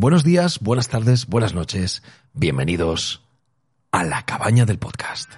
[0.00, 2.04] Buenos días, buenas tardes, buenas noches.
[2.32, 3.20] Bienvenidos
[3.90, 5.28] a la cabaña del podcast.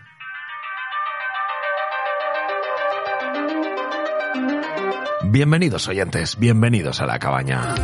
[5.25, 7.75] Bienvenidos oyentes, bienvenidos a la cabaña.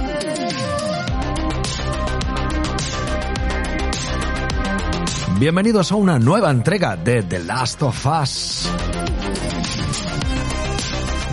[5.39, 8.71] Bienvenidos a una nueva entrega de The Last of Us.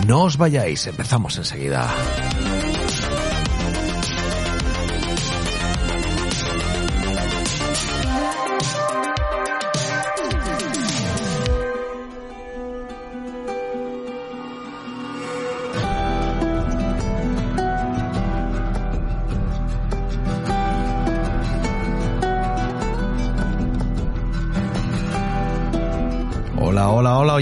[0.07, 1.93] No os vayáis, empezamos enseguida.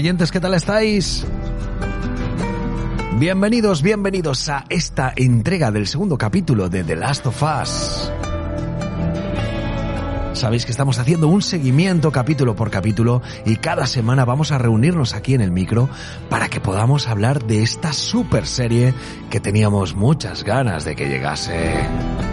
[0.02, 1.24] Oyentes, ¿qué tal estáis?
[3.20, 8.10] Bienvenidos, bienvenidos a esta entrega del segundo capítulo de The Last of Us.
[10.32, 15.14] Sabéis que estamos haciendo un seguimiento capítulo por capítulo y cada semana vamos a reunirnos
[15.14, 15.88] aquí en el micro
[16.28, 18.94] para que podamos hablar de esta super serie
[19.30, 22.31] que teníamos muchas ganas de que llegase.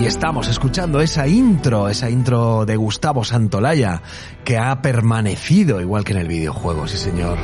[0.00, 4.00] Y estamos escuchando esa intro, esa intro de Gustavo Santolaya,
[4.44, 7.36] que ha permanecido igual que en el videojuego, sí señor.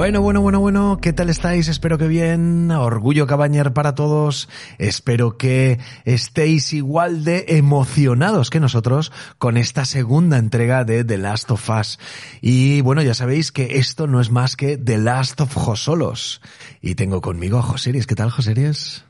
[0.00, 1.68] Bueno, bueno, bueno, bueno, ¿qué tal estáis?
[1.68, 2.70] Espero que bien.
[2.70, 4.48] Orgullo Cabañer para todos.
[4.78, 11.50] Espero que estéis igual de emocionados que nosotros con esta segunda entrega de The Last
[11.50, 11.98] of Us.
[12.40, 16.40] Y bueno, ya sabéis que esto no es más que The Last of Josolos.
[16.80, 18.06] Y tengo conmigo a Joseries.
[18.06, 19.04] ¿Qué tal, Joseries?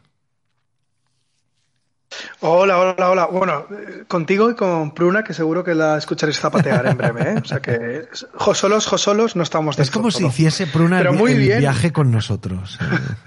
[2.41, 3.27] Hola, hola, hola.
[3.27, 7.22] Bueno, eh, contigo y con Pruna, que seguro que la escucharéis zapatear en breve.
[7.22, 7.34] ¿eh?
[7.42, 11.33] O sea que Josolos, Josolos, no estamos Es como si hiciese Pruna Pero el, muy
[11.33, 11.58] el bien.
[11.61, 12.78] viaje con nosotros.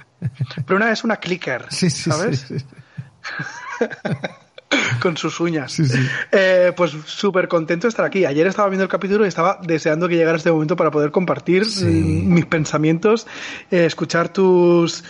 [0.66, 2.46] Pruna es una clicker, Sí, sí, ¿sabes?
[2.48, 2.56] sí.
[5.02, 5.78] Con sus uñas.
[6.32, 8.26] Eh, pues súper contento de estar aquí.
[8.26, 11.64] Ayer estaba viendo el capítulo y estaba deseando que llegara este momento para poder compartir
[11.84, 13.28] mis pensamientos,
[13.70, 15.04] eh, escuchar tus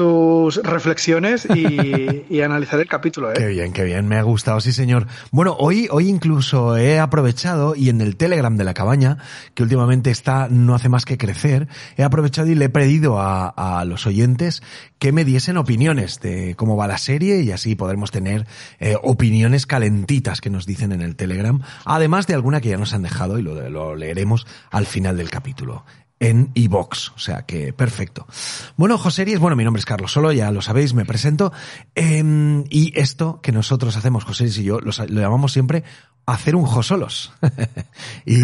[0.00, 3.32] tus reflexiones y, y el capítulo.
[3.32, 3.34] ¿eh?
[3.36, 5.06] Qué bien, qué bien, me ha gustado, sí señor.
[5.30, 9.18] Bueno, hoy, hoy incluso he aprovechado y en el Telegram de la cabaña,
[9.52, 11.68] que últimamente está, no hace más que crecer,
[11.98, 14.62] he aprovechado y le he pedido a, a los oyentes
[14.98, 18.46] que me diesen opiniones de cómo va la serie y así podremos tener
[18.78, 22.94] eh, opiniones calentitas que nos dicen en el Telegram, además de alguna que ya nos
[22.94, 25.84] han dejado y lo leeremos al final del capítulo
[26.20, 28.26] en iVox, o sea que perfecto.
[28.76, 31.52] Bueno, Joseries, bueno, mi nombre es Carlos Solo, ya lo sabéis, me presento.
[31.94, 35.82] Em, y esto que nosotros hacemos, Joseries y yo, los- lo llamamos siempre
[36.26, 37.32] hacer un Josolos.
[38.26, 38.38] y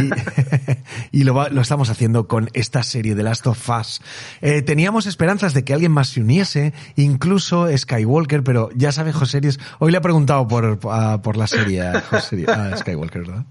[1.12, 4.00] y lo, lo estamos haciendo con esta serie de Last of Us.
[4.40, 9.60] Eh, teníamos esperanzas de que alguien más se uniese, incluso Skywalker, pero ya sabes, Joseries,
[9.78, 12.02] hoy le he preguntado por, por la serie a
[12.78, 13.44] Skywalker, ¿verdad?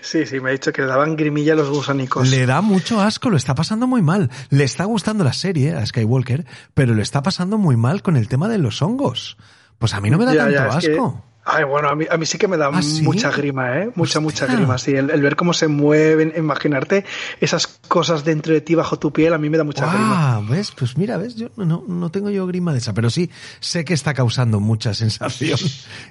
[0.00, 2.28] Sí, sí, me ha dicho que le daban grimilla a los gusanicos.
[2.28, 4.30] Le da mucho asco, lo está pasando muy mal.
[4.50, 8.28] Le está gustando la serie a Skywalker, pero lo está pasando muy mal con el
[8.28, 9.36] tema de los hongos.
[9.78, 11.24] Pues a mí no me da Ya, tanto ya, es que- asco.
[11.44, 13.02] Ay, bueno, a mí, a mí sí que me da ¿Ah, sí?
[13.02, 13.90] mucha grima, ¿eh?
[13.96, 14.92] Mucha, mucha grima, sí.
[14.92, 17.04] El, el ver cómo se mueven, imaginarte
[17.40, 20.36] esas cosas dentro de ti, bajo tu piel, a mí me da mucha grima.
[20.36, 20.70] Ah, ¿ves?
[20.70, 21.34] Pues mira, ¿ves?
[21.34, 24.94] Yo no, no tengo yo grima de esa, pero sí sé que está causando mucha
[24.94, 25.58] sensación.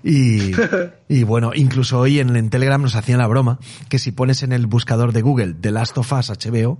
[0.04, 0.52] Y,
[1.08, 4.52] y bueno, incluso hoy en, en Telegram nos hacían la broma que si pones en
[4.52, 6.80] el buscador de Google The Last of Us HBO,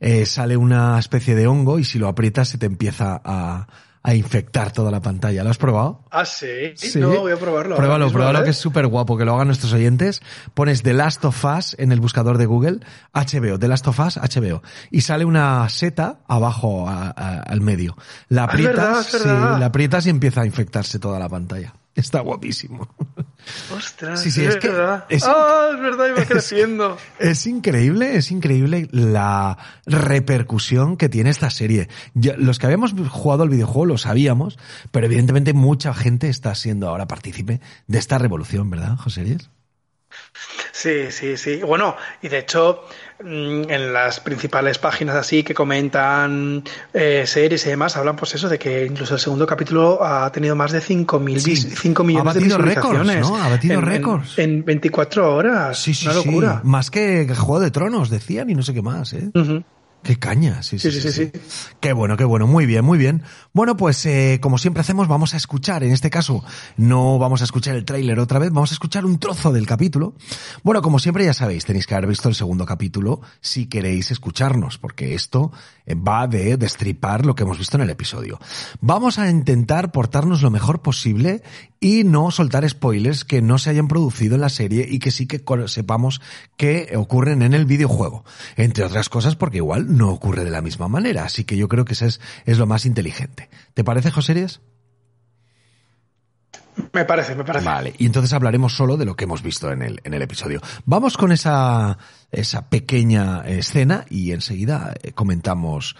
[0.00, 3.68] eh, sale una especie de hongo y si lo aprietas se te empieza a,
[4.04, 5.44] a infectar toda la pantalla.
[5.44, 6.04] ¿Lo has probado?
[6.10, 6.72] Ah, sí.
[6.76, 6.98] Sí.
[6.98, 7.76] No, voy a probarlo.
[7.76, 10.22] Pruébalo, mismo, pruébalo que es súper guapo, que lo hagan nuestros oyentes.
[10.54, 12.80] Pones The Last of Us en el buscador de Google,
[13.14, 14.62] HBO, The Last of Us, HBO.
[14.90, 17.96] Y sale una seta abajo a- a- al medio.
[18.28, 19.28] La Ah, es aprietas, verdad, es sí,
[19.60, 21.72] la aprietas y empieza a infectarse toda la pantalla.
[21.94, 22.88] Está guapísimo.
[23.76, 25.04] Ostras, Sí, sí, es, es que verdad.
[25.08, 26.96] es- Ah, es verdad, iba creciendo.
[27.18, 31.88] Es increíble, es increíble la repercusión que tiene esta serie.
[32.14, 34.58] Los que habíamos jugado al videojuego lo sabíamos,
[34.90, 39.50] pero evidentemente mucha gente está siendo ahora partícipe de esta revolución, ¿verdad, José Ries?
[40.72, 41.62] Sí, sí, sí.
[41.62, 42.84] Bueno, y de hecho,
[43.22, 48.48] mm, en las principales páginas así que comentan eh, series y demás, hablan pues eso,
[48.48, 52.30] de que incluso el segundo capítulo ha tenido más de 5.000 Sí, vis- 5 millones
[52.30, 53.28] ha de batido récords, visualizaciones.
[53.30, 53.36] ¿no?
[53.42, 54.38] Ha batido en, en- récords.
[54.38, 55.78] En, 24 horas.
[55.78, 56.60] Sí, sí, Una locura.
[56.62, 56.68] sí.
[56.68, 59.30] Más que Juego de Tronos, decían, y no sé qué más, ¿eh?
[60.02, 61.40] Qué caña, sí sí Sí, sí, sí, sí,
[61.80, 63.22] Qué bueno, qué bueno, muy bien, muy bien.
[63.52, 66.44] Bueno, pues eh, como siempre hacemos, vamos a escuchar, en este caso
[66.76, 70.14] no vamos a escuchar el tráiler otra vez, vamos a escuchar un trozo del capítulo.
[70.64, 74.78] Bueno, como siempre ya sabéis, tenéis que haber visto el segundo capítulo si queréis escucharnos,
[74.78, 75.52] porque esto
[75.86, 78.40] eh, va de destripar lo que hemos visto en el episodio.
[78.80, 81.42] Vamos a intentar portarnos lo mejor posible
[81.80, 85.26] y no soltar spoilers que no se hayan producido en la serie y que sí
[85.26, 86.20] que sepamos
[86.56, 88.24] que ocurren en el videojuego.
[88.56, 91.24] Entre otras cosas porque igual no ocurre de la misma manera.
[91.24, 93.48] Así que yo creo que eso es, es lo más inteligente.
[93.74, 94.60] ¿Te parece, José Ries?
[96.92, 97.64] Me parece, me parece.
[97.66, 100.60] Vale, y entonces hablaremos solo de lo que hemos visto en el, en el episodio.
[100.86, 101.98] Vamos con esa,
[102.30, 105.96] esa pequeña escena y enseguida eh, comentamos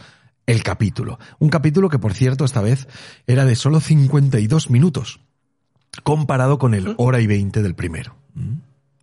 [0.47, 1.19] el capítulo.
[1.39, 2.89] Un capítulo que, por cierto, esta vez
[3.27, 5.21] era de solo 52 minutos,
[6.03, 8.17] comparado con el hora y 20 del primero.
[8.35, 8.57] ¿Mm?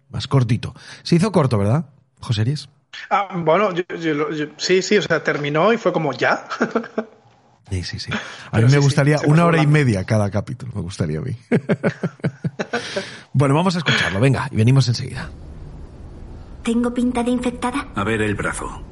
[0.10, 0.74] Más cortito.
[1.04, 1.90] Se hizo corto, ¿verdad,
[2.20, 2.70] José Ries?
[3.10, 6.48] Ah, bueno, yo- yo- yo- sí, sí, o sea, terminó y fue como ya.
[7.70, 8.12] Sí, sí, sí.
[8.12, 11.22] A Pero mí me sí, gustaría una hora y media cada capítulo, me gustaría a
[11.22, 11.36] mí.
[13.34, 15.30] bueno, vamos a escucharlo, venga, y venimos enseguida.
[16.64, 17.88] ¿Tengo pinta de infectada?
[17.96, 18.84] A ver el brazo.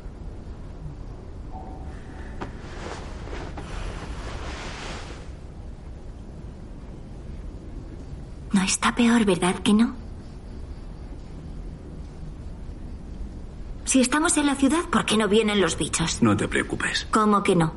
[8.54, 10.07] No está peor, ¿verdad que no?
[13.98, 16.22] Si estamos en la ciudad, ¿por qué no vienen los bichos?
[16.22, 17.08] No te preocupes.
[17.10, 17.74] ¿Cómo que no?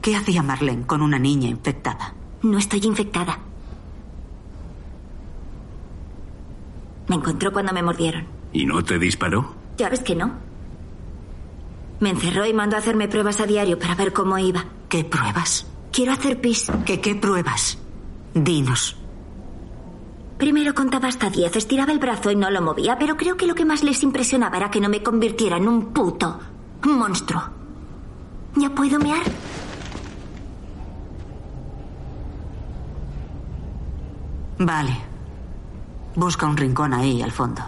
[0.00, 2.14] ¿Qué hacía Marlene con una niña infectada?
[2.40, 3.38] No estoy infectada.
[7.08, 8.26] Me encontró cuando me mordieron.
[8.54, 9.54] ¿Y no te disparó?
[9.76, 10.32] Ya ves que no.
[12.00, 14.64] Me encerró y mandó a hacerme pruebas a diario para ver cómo iba.
[14.88, 15.66] ¿Qué pruebas?
[15.92, 16.72] Quiero hacer pis.
[16.86, 17.76] ¿Qué qué pruebas?
[18.32, 18.96] Dinos.
[20.40, 23.54] Primero contaba hasta 10, estiraba el brazo y no lo movía, pero creo que lo
[23.54, 26.40] que más les impresionaba era que no me convirtiera en un puto
[26.82, 27.42] monstruo.
[28.56, 29.20] ¿Ya puedo mear?
[34.58, 34.96] Vale.
[36.14, 37.60] Busca un rincón ahí al fondo.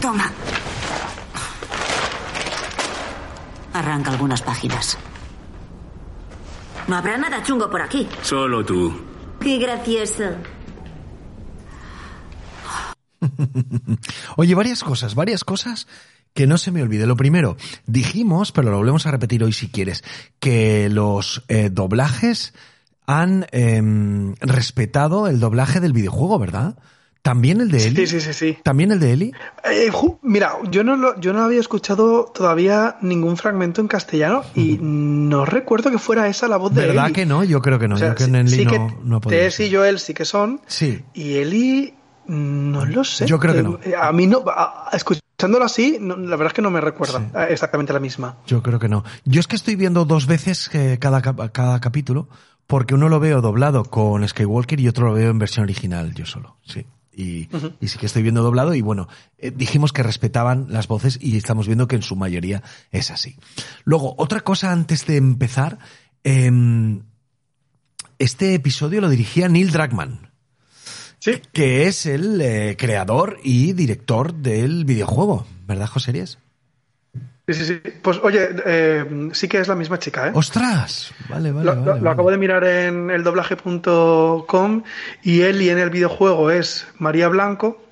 [0.00, 0.30] Toma.
[3.72, 4.96] Arranca algunas páginas.
[6.88, 8.08] No habrá nada chungo por aquí.
[8.22, 8.92] Solo tú.
[9.40, 10.24] Qué gracioso.
[14.36, 15.86] Oye, varias cosas, varias cosas
[16.34, 17.06] que no se me olvide.
[17.06, 17.56] Lo primero,
[17.86, 20.02] dijimos, pero lo volvemos a repetir hoy si quieres,
[20.40, 22.54] que los eh, doblajes
[23.06, 26.78] han em, respetado el doblaje del videojuego, ¿verdad?
[27.22, 28.06] También el de Eli.
[28.06, 28.58] Sí, sí, sí, sí.
[28.64, 29.32] También el de Eli.
[29.64, 34.42] Eh, ju- mira, yo no, lo, yo no había escuchado todavía ningún fragmento en castellano
[34.56, 37.14] y no recuerdo que fuera esa la voz de ¿Verdad Eli.
[37.14, 37.44] que no?
[37.44, 37.94] Yo creo que no.
[37.94, 40.14] O sea, Yo que sí, en Eli sí no, que no Tess y Joel sí
[40.14, 40.60] que son.
[40.66, 41.00] Sí.
[41.14, 41.94] Y Eli,
[42.26, 43.26] no lo sé.
[43.26, 43.78] Yo creo que no.
[43.84, 46.80] Eh, A mí no, a- a- escuchándolo así, no- la verdad es que no me
[46.80, 47.26] recuerda Sí.
[47.50, 48.38] exactamente la misma.
[48.48, 49.04] Yo creo que no.
[49.24, 52.28] Yo es que estoy viendo dos veces eh, cada, cada capítulo,
[52.66, 56.26] porque uno lo veo doblado con Skywalker y otro lo veo en versión original, yo
[56.26, 56.56] solo.
[56.64, 56.84] Sí.
[57.14, 57.48] Y,
[57.80, 59.06] y sí que estoy viendo doblado y bueno,
[59.36, 63.36] eh, dijimos que respetaban las voces y estamos viendo que en su mayoría es así.
[63.84, 65.78] Luego, otra cosa antes de empezar,
[66.24, 67.02] em,
[68.18, 70.30] este episodio lo dirigía Neil Druckmann,
[71.18, 71.32] Sí.
[71.52, 76.38] que es el eh, creador y director del videojuego, ¿verdad, José Ries?
[77.48, 77.80] Sí, sí, sí.
[78.02, 80.32] Pues oye, eh, sí que es la misma chica, ¿eh?
[80.34, 81.12] ¡Ostras!
[81.28, 82.10] Vale, vale, lo, vale, lo- lo vale.
[82.10, 84.82] acabo de mirar en el doblaje.com
[85.22, 87.82] y Eli en el videojuego es María Blanco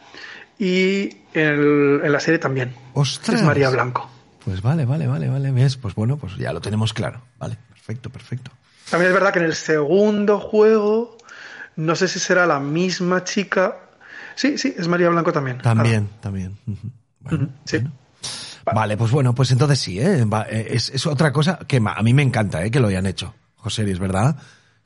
[0.58, 3.40] y en, el- en la serie también ¡Ostras!
[3.40, 4.08] es María Blanco.
[4.44, 5.50] Pues vale, vale, vale, vale.
[5.50, 5.76] ¿Ves?
[5.76, 7.20] Pues bueno, pues ya lo tenemos claro.
[7.38, 8.50] Vale, perfecto, perfecto.
[8.90, 11.16] También es verdad que en el segundo juego,
[11.76, 13.76] no sé si será la misma chica.
[14.36, 15.58] Sí, sí, es María Blanco también.
[15.58, 16.56] También, también.
[17.20, 17.76] Bueno, Ujú, sí.
[17.78, 17.92] bueno.
[18.74, 20.24] Vale, pues bueno, pues entonces sí, ¿eh?
[20.24, 22.70] Va, eh, es, es otra cosa que a mí me encanta, ¿eh?
[22.70, 23.34] Que lo hayan hecho.
[23.56, 24.36] José, es verdad.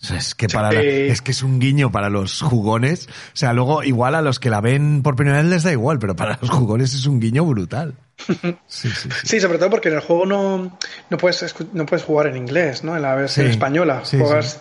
[0.03, 0.87] O sea, es que para la- Sí.
[0.87, 3.07] es que es un guiño para los jugones.
[3.09, 5.99] O sea, luego igual a los que la ven por primera vez les da igual,
[5.99, 7.95] pero para los jugones es un guiño brutal.
[8.67, 9.09] Sí, sí, sí.
[9.25, 10.79] Sí, sobre todo porque en el juego no,
[11.11, 12.95] no, puedes, no puedes jugar en inglés, ¿no?
[12.97, 14.03] En la versión española.
[14.09, 14.61] Juegas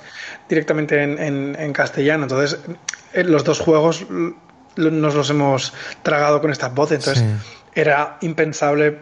[0.50, 2.24] directamente en, en- en castellano.
[2.24, 2.60] Entonces,
[3.14, 4.06] eh, los dos juegos
[4.76, 7.00] nos los hemos tragado con estas voces.
[7.08, 7.24] Entonces,
[7.76, 8.98] era impensable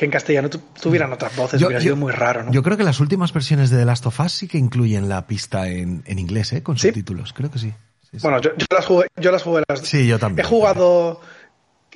[0.00, 1.60] que en castellano tu- tuvieran otras voces.
[1.60, 2.50] Yo- Hubiera yo- sido muy raro, ¿no?
[2.52, 5.26] Yo creo que las últimas versiones de The Last of Us sí que incluyen la
[5.26, 6.62] pista en, en inglés, ¿eh?
[6.62, 6.88] Con ¿Sí?
[6.88, 7.34] subtítulos.
[7.34, 7.68] Creo que sí.
[8.00, 8.18] Sí, sí.
[8.22, 10.46] Bueno, yo, yo las jugué, yo las jugué las Sí, yo también.
[10.46, 11.20] He jugado.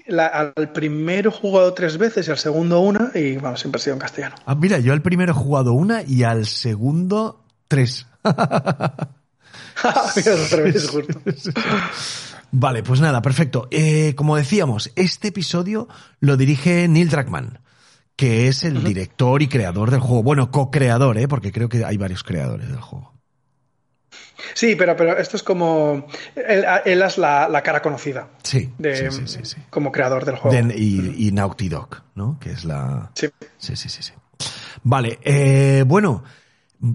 [0.06, 3.82] la- al primero he jugado tres veces y al segundo una, y bueno, siempre ha
[3.84, 4.34] sido en castellano.
[4.44, 8.06] Ah, mira, yo al primero he jugado una y al segundo tres.
[10.16, 10.36] Mira,
[10.90, 11.20] justo.
[12.52, 13.66] Vale, pues nada, perfecto.
[13.70, 15.88] Eh, como decíamos, este episodio
[16.20, 17.58] lo dirige Neil Druckmann,
[18.16, 20.22] que es el director y creador del juego.
[20.22, 21.28] Bueno, co-creador, ¿eh?
[21.28, 23.12] porque creo que hay varios creadores del juego.
[24.52, 26.06] Sí, pero, pero esto es como.
[26.36, 28.28] Él, él es la, la, cara conocida.
[28.42, 30.68] Sí, de, sí, sí, sí, Como creador del juego.
[30.68, 32.38] De, y, y, Naughty Dog, ¿no?
[32.40, 33.10] Que es la.
[33.14, 33.28] Sí.
[33.58, 34.02] Sí, sí, sí.
[34.02, 34.12] sí.
[34.82, 36.22] Vale, eh, bueno.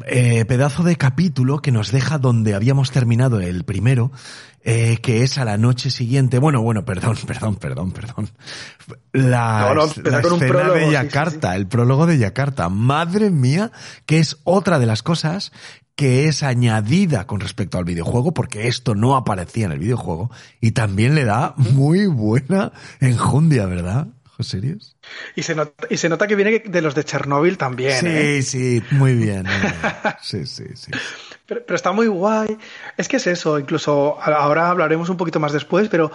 [0.06, 4.12] Eh, pedazo de capítulo que nos deja donde habíamos terminado el primero,
[4.62, 6.38] eh, que es a la noche siguiente.
[6.38, 8.30] Bueno, bueno, perdón, perdón, perdón, perdón.
[9.14, 12.70] La, no, la escena prólogo, de Yakarta, sí, sí, el prólogo de Yakarta.
[12.70, 13.72] Madre mía,
[14.06, 15.52] que es otra de las cosas
[15.96, 20.32] que es añadida con respecto al videojuego, porque esto no aparecía en el videojuego,
[20.62, 24.08] y también le da muy buena enjundia, ¿verdad?
[24.48, 24.96] ¿Serios?
[25.36, 28.00] Y se, nota, y se nota que viene de los de Chernóbil también.
[28.00, 28.42] Sí, ¿eh?
[28.42, 29.44] sí, muy bien.
[29.44, 29.76] Muy bien.
[30.22, 30.92] Sí, sí, sí.
[31.46, 32.58] Pero, pero, está muy guay.
[32.98, 36.12] Es que es eso, incluso ahora hablaremos un poquito más después, pero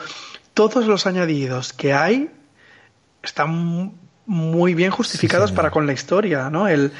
[0.54, 2.30] todos los añadidos que hay
[3.22, 3.94] están
[4.26, 6.68] muy bien justificados sí, para con la historia, ¿no?
[6.68, 6.92] El,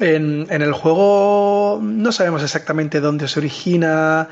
[0.00, 4.28] en, el juego no sabemos exactamente dónde se origina,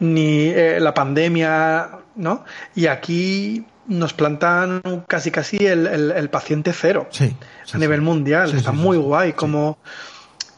[0.00, 2.44] ni eh, la pandemia, ¿no?
[2.74, 8.02] Y aquí nos plantan casi casi el, el, el paciente cero sí, sí, a nivel
[8.02, 8.54] mundial.
[8.54, 9.78] Está muy guay como,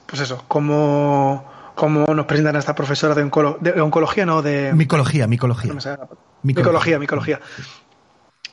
[0.06, 4.72] pues eso, como, como nos presentan a esta profesora de, oncolo de oncología, no de...
[4.74, 5.72] Micología, micología.
[5.72, 5.80] No
[6.42, 6.98] micología, micología.
[6.98, 7.40] micología.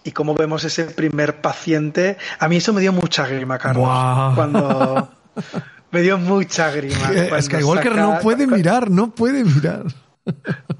[0.04, 3.88] Y como vemos ese primer paciente, a mí eso me dio mucha grima, Carlos.
[3.88, 4.36] Wow.
[4.36, 5.10] Cuando
[5.92, 7.42] me dio mucha grima.
[7.42, 8.02] Skywalker saca...
[8.02, 9.84] no puede mirar, no puede mirar.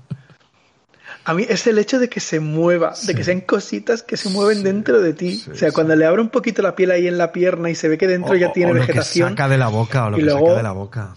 [1.28, 3.08] A mí es el hecho de que se mueva, sí.
[3.08, 4.64] de que sean cositas que se mueven sí.
[4.64, 5.36] dentro de ti.
[5.36, 7.76] Sí, o sea, cuando le abre un poquito la piel ahí en la pierna y
[7.76, 9.28] se ve que dentro o, ya tiene o lo vegetación.
[9.28, 11.16] Que saca de la boca o lo y que luego, saca de la boca.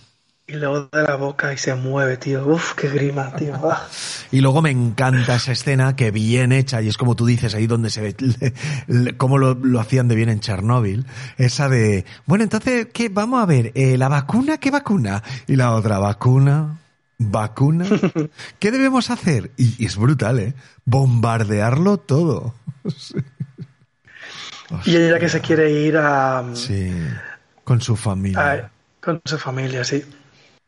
[0.48, 2.44] Y luego de la boca y se mueve, tío.
[2.44, 3.54] Uf, qué grima, tío.
[3.62, 3.86] Ah.
[4.32, 7.66] Y luego me encanta esa escena que bien hecha, y es como tú dices, ahí
[7.68, 11.04] donde se ve cómo lo, lo, hacían de bien en Chernóbil.
[11.36, 13.08] Esa de, bueno, entonces, ¿qué?
[13.08, 14.58] Vamos a ver, eh, ¿la vacuna?
[14.58, 15.22] ¿Qué vacuna?
[15.48, 16.78] Y la otra, vacuna,
[17.20, 17.84] vacuna.
[18.58, 19.52] ¿Qué debemos hacer?
[19.56, 20.54] Y, es brutal, ¿eh?
[20.84, 22.54] Bombardearlo todo.
[22.96, 23.14] Sí.
[24.86, 26.44] Y ella que se quiere ir a...
[26.54, 26.92] Sí,
[27.64, 28.52] con su familia.
[28.52, 30.02] A, con su familia, sí.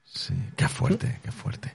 [0.04, 1.74] Sí, qué fuerte, qué fuerte.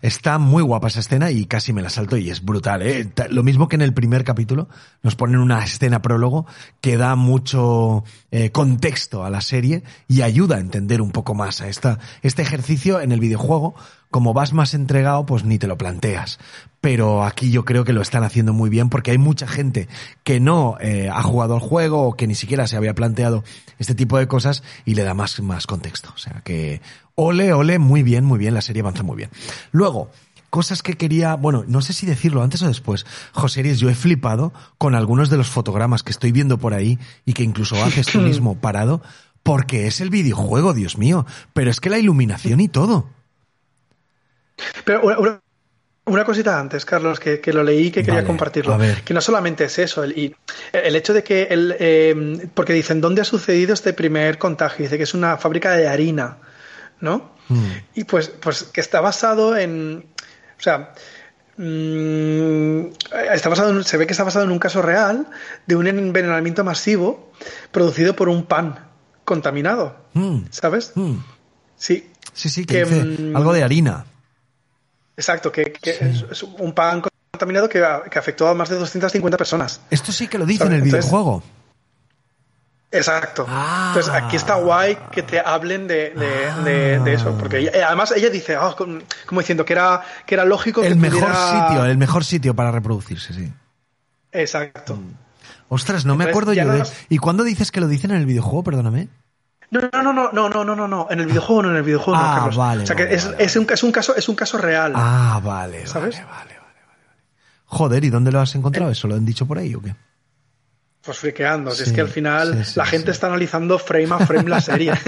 [0.00, 3.10] Está muy guapa esa escena y casi me la salto y es brutal, ¿eh?
[3.28, 4.68] Lo mismo que en el primer capítulo,
[5.02, 6.46] nos ponen una escena prólogo
[6.80, 11.60] que da mucho eh, contexto a la serie y ayuda a entender un poco más
[11.60, 13.74] a esta, este ejercicio en el videojuego.
[14.16, 16.38] Como vas más entregado, pues ni te lo planteas.
[16.80, 19.88] Pero aquí yo creo que lo están haciendo muy bien porque hay mucha gente
[20.24, 23.44] que no eh, ha jugado al juego o que ni siquiera se había planteado
[23.78, 26.12] este tipo de cosas y le da más, más contexto.
[26.14, 26.80] O sea que
[27.14, 29.28] ole, ole, muy bien, muy bien, la serie avanza muy bien.
[29.70, 30.10] Luego,
[30.48, 33.04] cosas que quería, bueno, no sé si decirlo antes o después.
[33.32, 37.34] José yo he flipado con algunos de los fotogramas que estoy viendo por ahí y
[37.34, 39.02] que incluso haces tú mismo parado,
[39.42, 41.26] porque es el videojuego, Dios mío.
[41.52, 43.14] Pero es que la iluminación y todo.
[44.84, 45.40] Pero una, una,
[46.06, 48.78] una cosita antes, Carlos, que, que, lo leí y que quería vale, compartirlo.
[49.04, 50.36] Que no solamente es eso, el, y
[50.72, 54.84] el hecho de que, el, eh, porque dicen, ¿dónde ha sucedido este primer contagio?
[54.84, 56.38] Dice que es una fábrica de harina,
[57.00, 57.32] ¿no?
[57.48, 57.66] Mm.
[57.94, 60.06] Y pues, pues que está basado en,
[60.58, 60.92] o sea,
[61.56, 62.86] mmm,
[63.32, 65.26] está basado en, se ve que está basado en un caso real
[65.66, 67.32] de un envenenamiento masivo
[67.72, 68.86] producido por un pan
[69.24, 70.42] contaminado, mm.
[70.50, 70.92] ¿sabes?
[70.94, 71.16] Mm.
[71.76, 72.12] Sí.
[72.32, 74.04] Sí, sí, que, que dice algo de harina.
[75.16, 76.26] Exacto, que, que sí.
[76.30, 79.80] es, un pan contaminado que, que, afectó a más de 250 personas.
[79.90, 80.72] Esto sí que lo dice ¿sabes?
[80.72, 81.42] en el Entonces, videojuego.
[82.90, 83.46] Exacto.
[83.48, 83.92] Ah.
[83.94, 86.62] Entonces aquí está guay que te hablen de, de, ah.
[86.62, 87.36] de, de eso.
[87.38, 90.94] Porque ella, además ella dice, oh, como diciendo que era, que era lógico el que
[90.94, 91.68] mejor pudiera...
[91.68, 93.52] sitio, el mejor sitio para reproducirse, sí.
[94.32, 94.96] Exacto.
[94.96, 95.14] Mm.
[95.68, 96.84] Ostras, no Entonces, me acuerdo yo no de.
[97.08, 98.62] ¿Y cuándo dices que lo dicen en el videojuego?
[98.62, 99.08] Perdóname.
[99.70, 101.08] No, no, no, no, no, no, no, no.
[101.10, 102.56] En el videojuego no, en el videojuego ah, no, Carlos.
[102.56, 104.92] Vale, o sea que es, un, es, un, caso, es un caso real.
[104.94, 106.16] Ah, vale, ¿sabes?
[106.16, 106.54] vale, vale,
[106.86, 107.22] vale.
[107.66, 108.90] Joder, ¿y dónde lo has encontrado?
[108.90, 109.94] Eh, ¿Eso lo han dicho por ahí o qué?
[111.02, 114.60] Pues friqueando, si es que al final la gente está analizando frame a frame la
[114.60, 114.92] serie.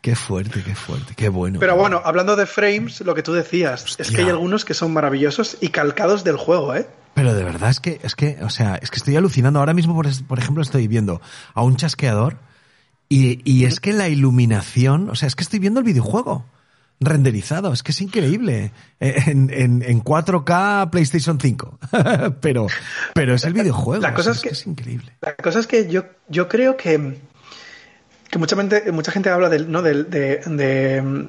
[0.00, 1.58] Qué fuerte, qué fuerte, qué bueno.
[1.60, 4.92] Pero bueno, hablando de frames, lo que tú decías, es que hay algunos que son
[4.92, 6.86] maravillosos y calcados del juego, ¿eh?
[7.14, 9.60] Pero de verdad es que, es que, o sea, es que estoy alucinando.
[9.60, 11.22] Ahora mismo, por, por ejemplo, estoy viendo
[11.54, 12.36] a un chasqueador
[13.14, 16.46] y, y es que la iluminación, o sea, es que estoy viendo el videojuego
[17.00, 18.72] renderizado, es que es increíble.
[18.98, 21.78] En, en, en 4K PlayStation 5.
[22.40, 22.66] pero,
[23.14, 24.02] pero es el videojuego.
[24.02, 25.12] La cosa o sea, es, que, es, que, es increíble.
[25.20, 27.20] La cosa es que yo, yo creo que,
[28.30, 29.82] que mucha gente, mucha gente habla de, ¿no?
[29.82, 31.28] de, de, de,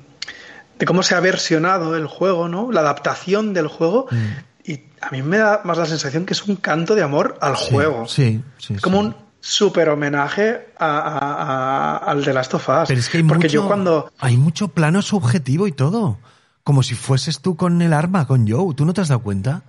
[0.79, 2.71] de cómo se ha versionado el juego, ¿no?
[2.71, 4.07] La adaptación del juego.
[4.09, 4.71] Mm.
[4.71, 7.55] Y a mí me da más la sensación que es un canto de amor al
[7.55, 8.07] juego.
[8.07, 8.75] Sí, sí.
[8.75, 9.07] Como sí.
[9.07, 12.87] un súper homenaje a, a- a- al de Last of Us.
[12.87, 14.11] Pero es que hay Porque mucho, yo cuando...
[14.19, 16.17] hay mucho plano subjetivo y todo.
[16.63, 18.73] Como si fueses tú con el arma, con Joe.
[18.73, 19.61] ¿Tú no te has dado cuenta?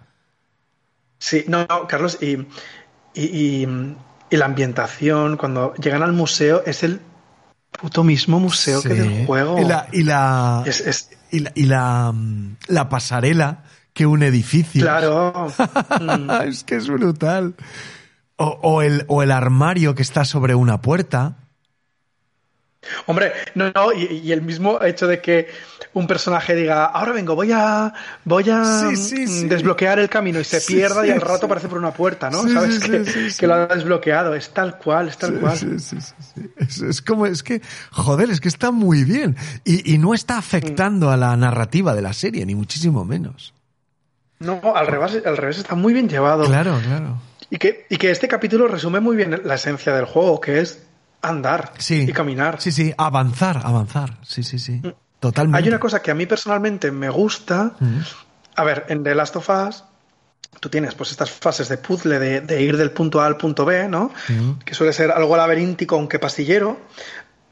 [1.18, 2.38] Sí, no, no, Carlos, y,
[3.12, 3.96] y, y-
[4.30, 7.00] y la ambientación, cuando llegan al museo, es el
[7.70, 9.60] puto mismo museo que del juego.
[9.60, 14.22] Y la, y la, Es- es- y la, y la, mm, la pasarela que un
[14.22, 14.80] edificio.
[14.82, 15.52] Claro.
[16.00, 16.30] Mm.
[16.48, 17.54] es que es brutal.
[18.36, 21.36] O, o el, o el armario que está sobre una puerta.
[23.06, 25.48] Hombre, no, no, y, y el mismo hecho de que
[25.94, 27.92] un personaje diga, ahora vengo, voy a,
[28.24, 29.48] voy a Sí, sí, mm, sí.
[29.48, 32.46] desbloquear el camino y se pierda y al rato aparece por una puerta, ¿no?
[32.46, 33.04] Sabes que,
[33.36, 35.56] que lo ha desbloqueado, es tal cual, es tal cual.
[35.56, 36.50] sí, sí, sí, sí.
[36.58, 39.36] Es, es como, es que, joder, es que está muy bien.
[39.64, 43.52] Y, y no está afectando a la narrativa de la serie, ni muchísimo menos.
[44.38, 46.44] No, al revés, al revés está muy bien llevado.
[46.44, 47.16] Claro, claro.
[47.50, 50.82] Y que, y que este capítulo resume muy bien la esencia del juego, que es
[51.22, 52.06] andar Sí.
[52.08, 52.60] y caminar.
[52.60, 54.18] Sí, sí, avanzar, avanzar.
[54.22, 54.82] Sí, sí, sí.
[55.20, 55.58] Totalmente.
[55.58, 57.74] Hay una cosa que a mí personalmente me gusta.
[57.78, 57.98] Mm.
[58.56, 59.84] A ver, en The Last of Us,
[60.60, 63.64] tú tienes pues estas fases de puzzle de, de ir del punto A al punto
[63.64, 64.10] B, ¿no?
[64.28, 64.58] Mm.
[64.64, 66.80] Que suele ser algo laberíntico, aunque pastillero.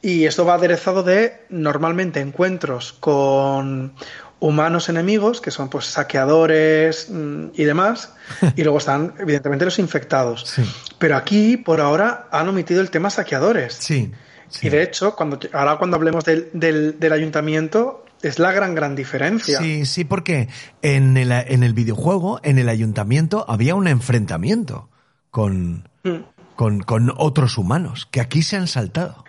[0.02, 3.94] Y esto va aderezado de normalmente encuentros con
[4.40, 8.12] humanos enemigos, que son pues saqueadores mm, y demás.
[8.56, 10.44] y luego están, evidentemente, los infectados.
[10.46, 10.62] Sí.
[10.98, 13.74] Pero aquí, por ahora, han omitido el tema saqueadores.
[13.74, 14.12] Sí.
[14.48, 14.66] sí.
[14.66, 18.96] Y de hecho, cuando, ahora cuando hablemos del, del, del ayuntamiento, es la gran, gran
[18.96, 19.58] diferencia.
[19.58, 20.48] Sí, sí, porque
[20.82, 24.88] en el, en el videojuego, en el ayuntamiento, había un enfrentamiento
[25.30, 26.22] con, Mm,
[26.54, 29.24] con, con otros humanos, que aquí se han saltado.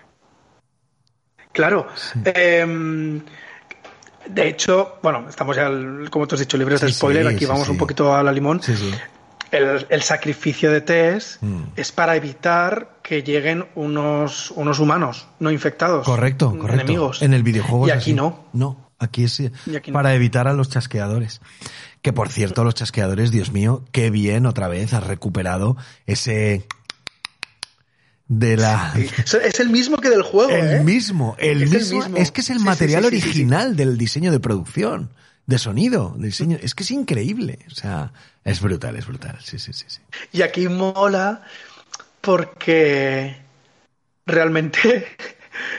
[1.54, 1.88] Claro.
[2.26, 3.22] Em,
[4.29, 5.70] de hecho, bueno, estamos ya,
[6.10, 7.27] como tú has dicho, libres de Sí, sí, spoiler.
[7.27, 8.62] Aquí sí, vamos un poquito a la limón.
[8.62, 8.91] Sí, sí.
[9.51, 11.62] El, el sacrificio de Tess Mm.
[11.75, 16.05] es para evitar que lleguen unos, unos humanos no infectados.
[16.05, 16.74] Correcto, correcto.
[16.82, 17.22] Enemigos.
[17.22, 18.13] En el videojuego Y aquí así.
[18.13, 18.46] no.
[18.53, 19.79] No, aquí es no.
[19.94, 21.41] para evitar a los chasqueadores.
[22.01, 26.67] Que por cierto, los chasqueadores, Dios mío, qué bien otra vez has recuperado ese
[28.28, 28.94] de la
[29.44, 30.80] Es el mismo que del juego, el ¿eh?
[30.84, 32.18] mismo, el Es el mismo, mismo.
[32.18, 33.28] es que es el Sí, material sí, sí.
[33.28, 35.12] original del diseño de producción,
[35.46, 39.60] de sonido, de diseño, es que es increíble, o sea, es brutal, es brutal, sí,
[39.60, 40.00] sí, sí, sí.
[40.32, 41.44] Y aquí mola
[42.22, 43.38] porque
[44.26, 45.06] realmente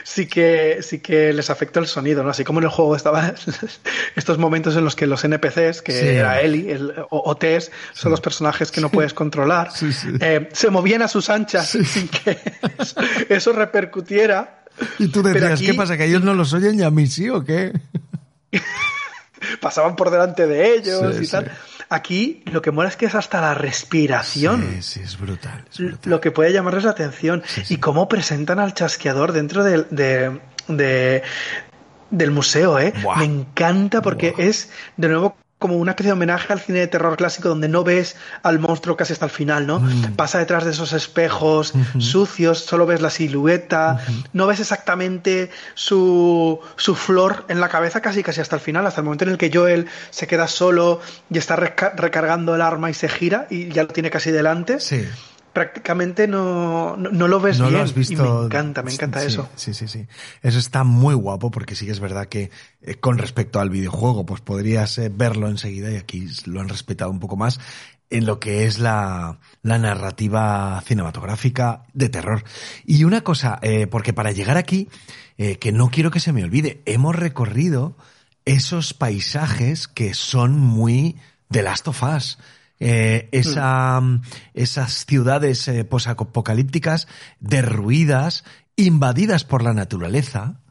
[0.03, 2.29] sí que sí que les afecta el sonido, ¿no?
[2.29, 3.33] Así como en el juego estaba
[4.15, 6.07] estos momentos en los que los NPCs, que Sí.
[6.07, 9.89] era Ellie el- o, o Tess, son los personajes que no puedes controlar, Sí,
[10.21, 12.37] eh, se movían a sus anchas sin que
[12.79, 12.95] eso,
[13.29, 14.63] eso repercutiera.
[14.99, 15.97] Y tú decías, aquí- ¿qué pasa?
[15.97, 17.73] ¿Que ellos no los oyen y a mí sí o qué?
[19.61, 21.51] Pasaban por delante de ellos y tal.
[21.89, 24.67] Aquí lo que mola es que es hasta la respiración.
[24.75, 25.99] Sí, sí, es brutal, es brutal.
[26.11, 31.23] lo que puede llamarles la atención y cómo presentan al chasqueador dentro del- de, de-
[32.09, 32.93] del museo, ¿eh?
[33.01, 33.17] Buah.
[33.17, 34.45] Me encanta porque Buah.
[34.45, 37.83] es de nuevo como una especie de homenaje al cine de terror clásico donde no
[37.83, 39.79] ves al monstruo casi hasta el final, ¿no?
[39.79, 40.13] Mm.
[40.15, 43.99] Pasa detrás de esos espejos sucios, solo ves la silueta,
[44.33, 49.01] no ves exactamente su, su flor en la cabeza casi casi hasta el final, hasta
[49.01, 52.89] el momento en el que Joel se queda solo y está reca- recargando el arma
[52.91, 55.07] y se gira y ya lo tiene casi delante Sí.
[55.57, 57.79] Prácticamente no, no, no lo ves no bien.
[57.79, 58.13] lo has visto.
[58.13, 59.49] Y me encanta, me encanta Sí, eso.
[59.55, 60.05] Sí, sí, sí.
[60.43, 62.51] Eso está muy guapo porque sí que es verdad que
[62.83, 67.09] eh, con respecto al videojuego, pues podrías eh, verlo enseguida y aquí lo han respetado
[67.09, 67.59] un poco más
[68.11, 72.43] en lo que es la, la narrativa cinematográfica de terror.
[72.85, 74.89] Y una cosa, eh, porque para llegar aquí,
[75.37, 77.95] que no quiero que se me olvide, hemos recorrido
[78.45, 81.15] esos paisajes que son muy
[81.49, 82.37] de Last of Us.
[82.79, 83.99] Eh, esa,
[84.53, 87.07] esas ciudades eh, posapocalípticas
[87.39, 88.43] derruidas,
[88.75, 90.61] invadidas por la naturaleza,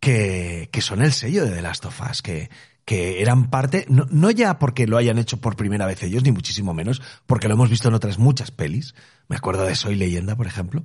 [0.00, 2.50] que, que son el sello de The Last of Us, que,
[2.84, 6.32] que eran parte, no, no ya porque lo hayan hecho por primera vez ellos, ni
[6.32, 8.94] muchísimo menos, porque lo hemos visto en otras muchas pelis,
[9.28, 10.82] me acuerdo de Soy Leyenda, por ejemplo,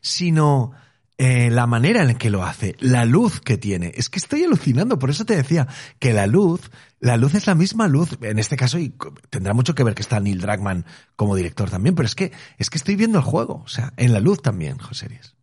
[0.00, 0.72] sino
[1.22, 3.92] eh, la manera en la que lo hace, la luz que tiene.
[3.94, 7.54] Es que estoy alucinando, por eso te decía que la luz, la luz es la
[7.54, 8.94] misma luz, en este caso, y
[9.28, 12.70] tendrá mucho que ver que está Neil Druckmann como director también, pero es que, es
[12.70, 15.34] que estoy viendo el juego, o sea, en la luz también, José Ries.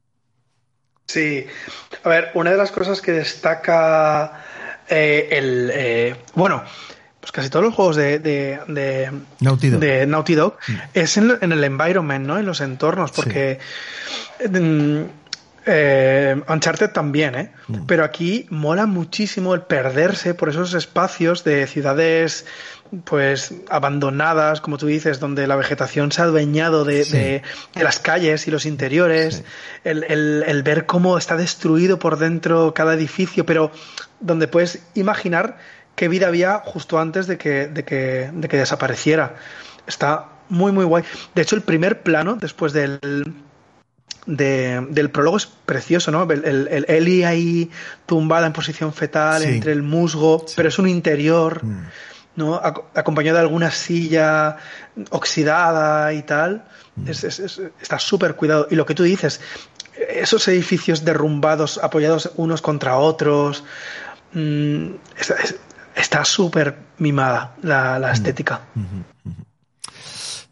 [1.05, 1.45] Sí.
[2.03, 4.43] A ver, una de las cosas que destaca
[4.89, 5.69] eh, el.
[5.71, 6.63] eh, bueno,
[7.19, 9.11] pues casi todos los juegos de, de, de,
[9.41, 9.79] Naughty Dog.
[9.79, 10.57] de Naughty Dog
[10.95, 12.39] es en el environment, ¿no?
[12.39, 13.59] En los entornos, porque.
[14.49, 15.26] mm,
[15.69, 17.51] Eh, Uncharted también, ¿eh?
[17.67, 17.85] Mm.
[17.85, 22.45] Pero aquí mola muchísimo el perderse por esos espacios de ciudades
[23.03, 27.11] pues abandonadas, como tú dices, donde la vegetación se ha adueñado de, Sí.
[27.17, 27.41] de-
[27.75, 29.43] de las calles y los interiores,
[29.83, 33.71] el, el- el ver cómo está destruido por dentro cada edificio, pero
[34.21, 35.57] donde puedes imaginar
[35.97, 39.35] qué vida había justo antes de que, de que, de que desapareciera.
[39.85, 41.03] Está muy, muy guay.
[41.35, 42.99] De hecho, el primer plano, después del,
[44.27, 46.23] de- del prólogo es precioso, ¿no?
[46.31, 47.71] El, el, el Ellie ahí
[48.05, 49.47] tumbada en posición fetal Sí.
[49.49, 50.53] entre el musgo, Sí.
[50.55, 51.85] pero es un interior, Mm.
[52.35, 52.61] ¿no?
[52.61, 54.57] Ac- acompañado de alguna silla
[55.09, 56.65] oxidada y tal.
[56.95, 57.07] Mm.
[57.09, 58.67] Es- es- es- está súper cuidado.
[58.69, 59.39] Y lo que tú dices,
[60.09, 63.63] esos edificios derrumbados, apoyados unos contra otros,
[64.33, 64.87] mm,
[65.17, 65.55] está- es-
[65.95, 68.61] está súper mimada la, la estética.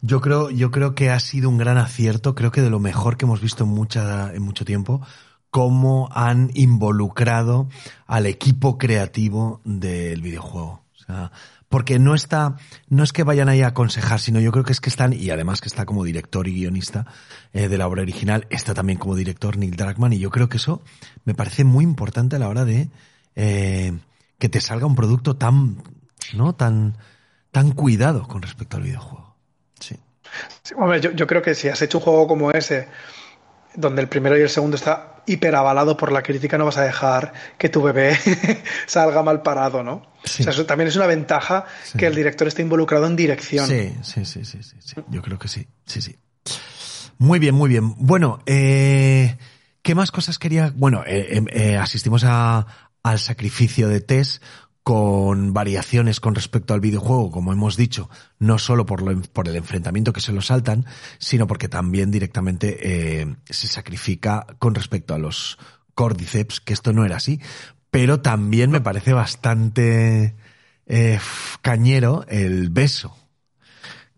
[0.07, 3.17] Yo creo, yo creo que ha sido un gran acierto, creo que de lo mejor
[3.17, 5.01] que hemos visto en, mucha, en mucho tiempo,
[5.49, 7.69] cómo han involucrado
[8.05, 10.83] al equipo creativo del videojuego.
[10.93, 11.31] O sea,
[11.69, 12.55] porque no está,
[12.87, 15.31] no es que vayan ahí a aconsejar, sino yo creo que es que están, y
[15.31, 17.07] además que está como director y guionista
[17.51, 20.57] eh, de la obra original, está también como director Neil Druckmann, y yo creo que
[20.57, 20.83] eso
[21.23, 22.91] me parece muy importante a la hora de
[23.35, 23.97] eh,
[24.37, 25.81] que te salga un producto tan,
[26.35, 26.53] ¿no?
[26.53, 26.95] Tan,
[27.49, 29.24] tan cuidado con respecto al videojuego.
[30.63, 30.73] Sí.
[30.77, 32.87] Hombre, yo, yo creo que si has hecho un juego como ese,
[33.73, 36.83] donde el primero y el segundo está hiper avalado por la crítica, no vas a
[36.83, 38.17] dejar que tu bebé
[38.85, 40.05] salga mal parado, ¿no?
[40.23, 40.41] Sí.
[40.41, 41.97] O sea, eso también es una ventaja Sí.
[41.97, 43.67] que el director esté involucrado en dirección.
[43.67, 44.95] Sí, sí, sí, sí, sí, sí.
[45.09, 46.15] Yo creo que sí, sí, sí.
[47.17, 47.95] Muy bien, muy bien.
[47.97, 49.37] Bueno, eh,
[49.81, 50.71] ¿qué más cosas quería?
[50.75, 52.67] Bueno, eh, eh, eh, asistimos a,
[53.03, 54.41] al sacrificio de Tess
[54.85, 59.55] con variaciones con respecto al videojuego, como hemos dicho, no solo por, lo, por el
[59.55, 60.85] enfrentamiento que se lo saltan,
[61.17, 62.77] sino porque también directamente
[63.21, 65.57] eh, se sacrifica con respecto a los
[65.95, 67.41] Cordyceps, que esto no era así,
[67.89, 70.35] pero también me parece bastante
[70.85, 71.19] eh,
[71.63, 73.17] cañero el beso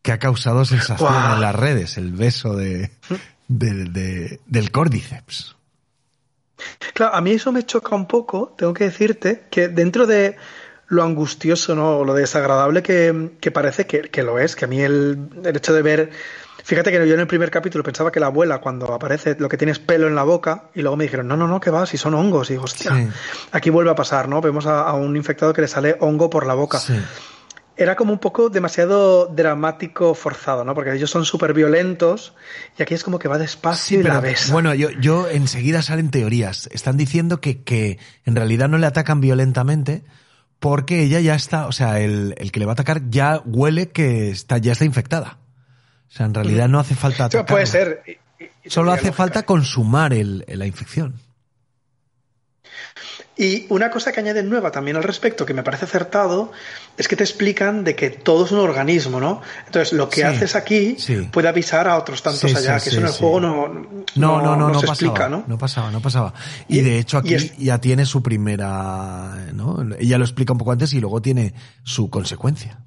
[0.02, 2.92] que ha causado sensación en las redes, el beso de,
[3.48, 5.56] de- de- del Cordyceps.
[6.94, 10.36] Claro, a mí eso me choca un poco, tengo que decirte, que dentro de
[10.88, 12.00] lo angustioso, ¿no?
[12.00, 15.56] O lo desagradable que, que parece que, que lo es, que a mí el, el
[15.56, 16.10] hecho de ver.
[16.64, 19.58] Fíjate que yo en el primer capítulo pensaba que la abuela, cuando aparece, lo que
[19.58, 21.86] tiene es pelo en la boca, y luego me dijeron, no, no, no, que va,
[21.86, 22.50] si son hongos.
[22.50, 23.08] Y digo, hostia, Sí.
[23.52, 24.42] aquí vuelve a pasar, ¿no?
[24.42, 26.80] Vemos a, a un infectado que le sale hongo por la boca.
[26.80, 27.00] Sí.
[27.78, 30.74] Era como un poco demasiado dramático forzado, ¿no?
[30.74, 32.34] Porque ellos son súper violentos
[32.78, 34.52] y aquí es como que va despacio y la besa.
[34.52, 36.68] bueno, yo, yo enseguida salen teorías.
[36.72, 40.04] Están diciendo que, que en realidad no le atacan violentamente
[40.60, 43.90] porque ella ya está, o sea, el, el que le va a atacar ya huele
[43.90, 45.38] que está, ya está infectada.
[46.10, 47.46] O sea, en realidad no hace falta atacarla.
[47.46, 48.04] puede ser.
[48.66, 51.16] Solo hace falta consumar el, la infección.
[53.38, 56.52] Y una cosa que añaden nueva también al respecto, que me parece acertado,
[56.98, 59.42] es que te explican de que todo es un organismo, ¿no?
[59.68, 61.30] Entonces, lo que Sí, haces aquí sí.
[61.32, 63.68] puede avisar a otros tantos Sí, allá, que eso en el juego no,
[64.16, 64.94] No, no, no, no, se pasaba.
[64.94, 65.44] explica, ¿no?
[65.48, 66.34] No pasaba, no pasaba.
[66.68, 69.86] Y, Y- de hecho aquí es- ya tiene su primera, ¿no?
[70.00, 72.80] Ella lo explica un poco antes y luego tiene su consecuencia.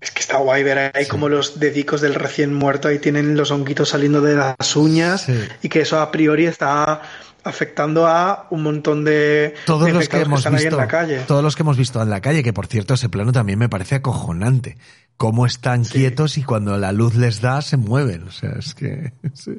[0.00, 3.52] Es que está guay ver ahí como los dedicos del recién muerto ahí tienen los
[3.52, 5.38] honguitos saliendo de las uñas Sí.
[5.62, 7.02] y que eso a priori está
[7.44, 10.88] afectando a un montón de Todos de los que hemos están ahí visto, en la
[10.88, 11.18] calle.
[11.26, 13.68] todos los que hemos visto en la calle, que por cierto ese plano también me
[13.68, 14.76] parece acojonante.
[15.16, 15.92] Cómo están Sí.
[15.98, 18.24] quietos y cuando la luz les da se mueven.
[18.24, 19.52] O sea, es que sí.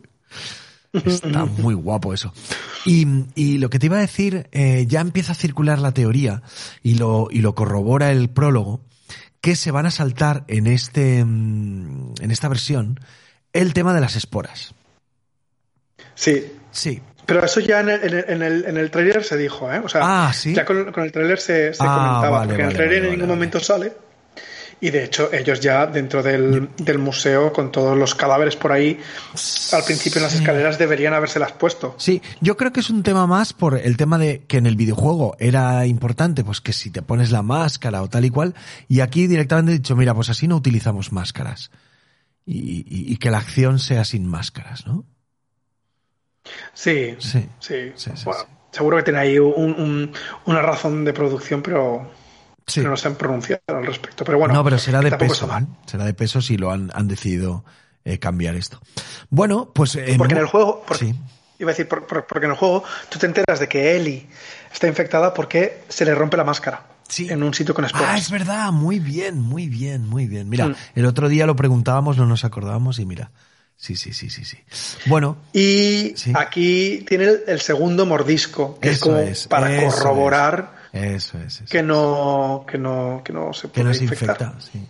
[0.93, 2.34] está muy guapo eso.
[2.86, 6.41] Y, y lo que te iba a decir, eh, ya empieza a circular la teoría
[6.82, 8.82] y lo, y lo corrobora el prólogo,
[9.41, 13.00] que se van a saltar en este, mm, en esta versión
[13.54, 14.74] el tema de las esporas.
[16.15, 17.02] Sí, Sí.
[17.25, 19.79] Pero eso ya en el, en el, en el, en el trailer se dijo, ¿eh?
[19.79, 20.53] O sea, Ah, ¿sí?
[20.53, 22.99] ya con, con el trailer se, se Ah, comentaba, vale, porque en vale, el trailer
[23.01, 23.93] vale, en ningún momento sale.
[24.81, 28.99] Y de hecho, ellos ya dentro del, del museo, con todos los cadáveres por ahí,
[29.71, 31.95] al principio en las escaleras deberían habérselas puesto.
[31.97, 34.75] Sí, yo creo que es un tema más por el tema de que en el
[34.75, 38.55] videojuego era importante, pues que si te pones la máscara o tal y cual,
[38.89, 41.71] y aquí directamente he dicho, mira, pues así no utilizamos máscaras.
[42.45, 45.05] Y, y- y que la acción sea sin máscaras, ¿no?
[46.73, 47.29] Sí, Sí.
[47.29, 47.49] sí.
[47.60, 48.47] Sí, sí, Bueno, sí.
[48.71, 50.12] Seguro que tiene ahí un- un-
[50.45, 52.10] una razón de producción, pero,
[52.77, 54.23] no se han pronunciado al respecto.
[54.25, 55.47] Pero bueno, no, pero será de peso.
[55.58, 55.65] ¿eh?
[55.86, 57.63] Será de peso si lo han, han decidido
[58.06, 58.82] eh, cambiar esto.
[59.29, 59.95] Bueno, pues...
[59.95, 61.13] eh, Porque en el juego, por- Sí.
[61.60, 64.27] iba a decir, por- por- porque en el juego tú te enteras de que Ellie
[64.73, 67.29] está infectada porque se le rompe la máscara Sí.
[67.29, 68.10] en un sitio con esporas.
[68.12, 70.49] Ah, es verdad, muy bien, muy bien, muy bien.
[70.49, 70.75] Mira, Mm.
[70.95, 73.32] el otro día lo preguntábamos, no nos acordábamos y mira,
[73.75, 74.57] Sí, sí, sí, sí, sí.
[75.07, 75.38] Bueno.
[75.51, 76.31] Y Sí.
[76.36, 81.38] aquí tiene el, el segundo mordisco, que es Eso como es, para eso corroborar Eso
[81.39, 81.63] es.
[81.69, 84.53] que no, que no, que no se que puede nos infectar.
[84.55, 84.59] infecta.
[84.62, 84.88] Sí.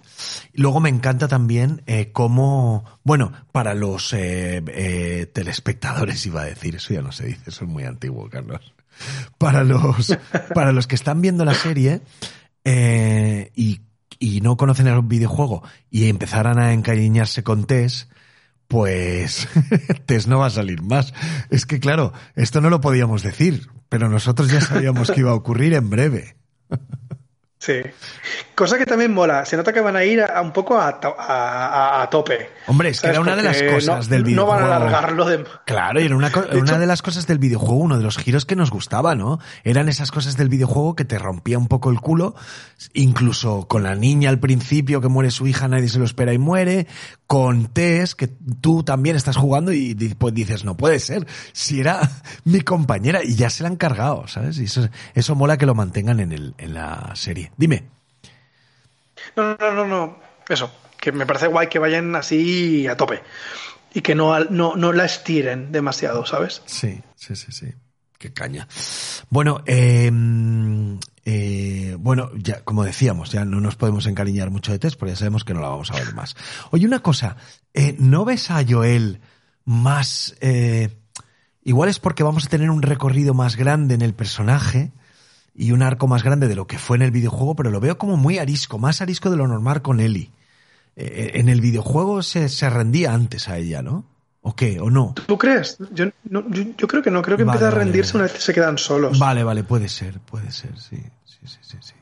[0.53, 6.75] Luego me encanta también eh, cómo, bueno, para los eh, eh, telespectadores iba a decir,
[6.75, 8.61] eso ya no se dice, eso es muy antiguo, Carlos.
[9.39, 10.15] Para los,
[10.53, 12.01] para los que están viendo la serie
[12.63, 13.81] eh, y,
[14.19, 18.07] y no conocen el videojuego y empezaran a encariñarse con Tess,
[18.73, 19.47] pues
[20.07, 21.13] Tess no va a salir más.
[21.51, 25.36] Es que claro, esto no lo podíamos decir, pero nosotros ya sabíamos que iba a
[25.36, 26.38] ocurrir en breve.
[27.65, 27.76] Sí.
[28.56, 29.45] Cosa que también mola.
[29.45, 31.67] Se nota que van a ir a, a un poco a, to- a-
[31.99, 32.49] a- a tope.
[32.67, 33.13] Hombre, es que ¿Sabes?
[33.15, 34.88] era una de las cosas no, del No van a videojuego.
[34.88, 35.45] alargarlo de...
[35.65, 38.17] Claro, y era una, De una hecho- de las cosas del videojuego, uno de los
[38.17, 39.39] giros que nos gustaba, ¿no?
[39.63, 42.36] Eran esas cosas del videojuego que te rompía un poco el culo,
[42.93, 46.38] incluso con la niña al principio que muere su hija, nadie se lo espera y
[46.38, 46.88] muere,
[47.28, 52.02] con Tess, que tú también estás jugando y pues dices, no puede ser, si era
[52.43, 54.60] mi compañera y ya se la han cargado, ¿sabes?
[54.60, 57.52] Y eso, eso mola que lo mantengan en, el, en la serie.
[57.57, 57.89] Dime.
[59.35, 60.19] No, no, no, no.
[60.47, 60.71] Eso.
[60.99, 63.21] Que me parece guay que vayan así a tope.
[63.93, 66.61] Y que no, no, no la estiren demasiado, ¿sabes?
[66.65, 67.67] Sí, sí, sí, sí.
[68.17, 68.67] Qué caña.
[69.29, 70.09] Bueno, eh,
[71.25, 75.17] eh, bueno, ya, como decíamos, ya no nos podemos encariñar mucho de Tess, porque ya
[75.17, 76.35] sabemos que no la vamos a ver más.
[76.71, 77.37] Oye, una cosa,
[77.73, 79.21] eh, ¿no ves a Joel
[79.65, 80.89] más, eh,
[81.63, 84.91] igual es porque vamos a tener un recorrido más grande en el personaje
[85.55, 87.97] y un arco más grande de lo que fue en el videojuego, pero lo veo
[87.97, 90.31] como muy arisco, más arisco de lo normal con Ellie.
[90.95, 94.05] Eh, en el videojuego se, se rendía antes a ella, ¿no?
[94.41, 94.79] ¿O qué?
[94.79, 95.13] ¿O no?
[95.25, 95.77] ¿Tú crees?
[95.93, 97.21] Yo, no, yo, yo creo que no.
[97.21, 98.17] Creo que Vale, empieza a rendirse vale.
[98.17, 99.17] una vez que se quedan solos.
[99.17, 101.93] Vale, vale, puede ser, puede ser, sí, sí, sí, sí, sí.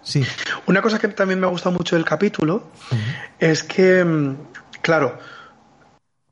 [0.00, 0.24] Sí,
[0.66, 2.70] Una cosa que también me ha gustado mucho del capítulo
[3.38, 4.36] es que, mm,
[4.80, 5.18] claro,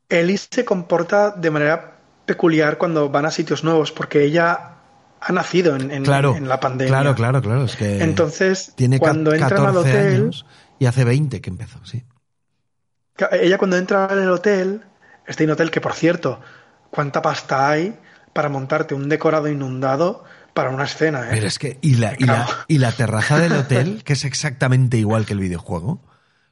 [0.09, 4.76] Ellie se comporta de manera peculiar cuando van a sitios nuevos, porque ella
[5.27, 6.93] ha nacido en, en- claro, en la pandemia.
[6.93, 10.47] claro, claro, claro, es que Entonces, tiene cuando entran al 14 hotel, años
[10.79, 12.05] y hace 20 que empezó, sí.
[13.33, 14.83] Ella cuando entra en el hotel,
[15.27, 16.41] este en hotel que por cierto,
[16.91, 17.99] ¿cuánta pasta hay
[18.33, 21.23] para montarte un decorado inundado para una escena?
[21.25, 21.29] eh?
[21.31, 22.53] Pero es que, y la, y la, Claro.
[22.69, 26.03] y la terraza del hotel, que es exactamente igual que el videojuego,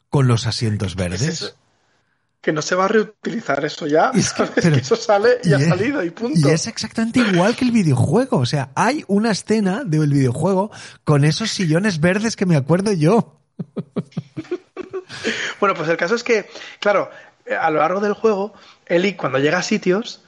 [0.09, 1.23] con los asientos verdes.
[1.23, 1.55] eso?
[2.45, 4.11] Que no se va a reutilizar eso ya.
[4.15, 4.53] Es que- ¿sabes?
[4.57, 6.47] pero- que eso sale y, ha es- salido y punto.
[6.49, 8.37] Y es exactamente igual que el videojuego.
[8.37, 10.71] O sea, hay una escena del videojuego
[11.05, 13.41] con esos sillones verdes que me acuerdo yo.
[15.61, 16.49] Bueno, pues el caso es que,
[16.81, 17.11] claro,
[17.59, 18.53] a lo largo del juego,
[18.87, 20.23] Ellie cuando llega a sitios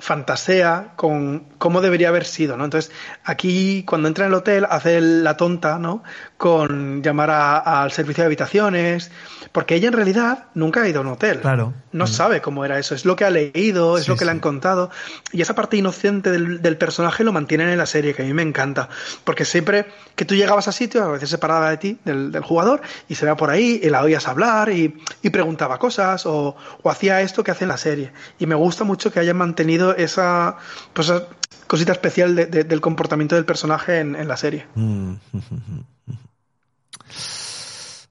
[0.00, 2.64] fantasea con cómo debería haber sido, ¿no?
[2.64, 2.90] Entonces,
[3.24, 6.02] aquí cuando entra en el hotel hace la tonta, ¿no?
[6.36, 9.10] Con llamar a- al servicio de habitaciones,
[9.52, 11.40] porque ella en realidad nunca ha ido a un hotel.
[11.40, 11.74] Claro.
[11.92, 12.08] No Mm.
[12.08, 14.40] sabe cómo era eso, es lo que ha leído, es Sí, lo que le han
[14.40, 14.90] contado,
[15.32, 18.32] y esa parte inocente del, del personaje lo mantienen en la serie, que a mí
[18.32, 18.88] me encanta,
[19.24, 19.86] porque siempre
[20.16, 23.26] que tú llegabas a sitios, a veces separada de ti, del, del jugador, y se
[23.26, 27.42] va por ahí, y la oías hablar, y, y preguntaba cosas, o, o hacía esto
[27.44, 28.12] que hace en la serie.
[28.38, 30.56] Y me gusta mucho que hayan mantenido esa,
[30.92, 31.26] pues, esa
[31.66, 34.66] cosita especial de- de- del comportamiento del personaje en, en la serie.
[34.74, 35.14] Mm.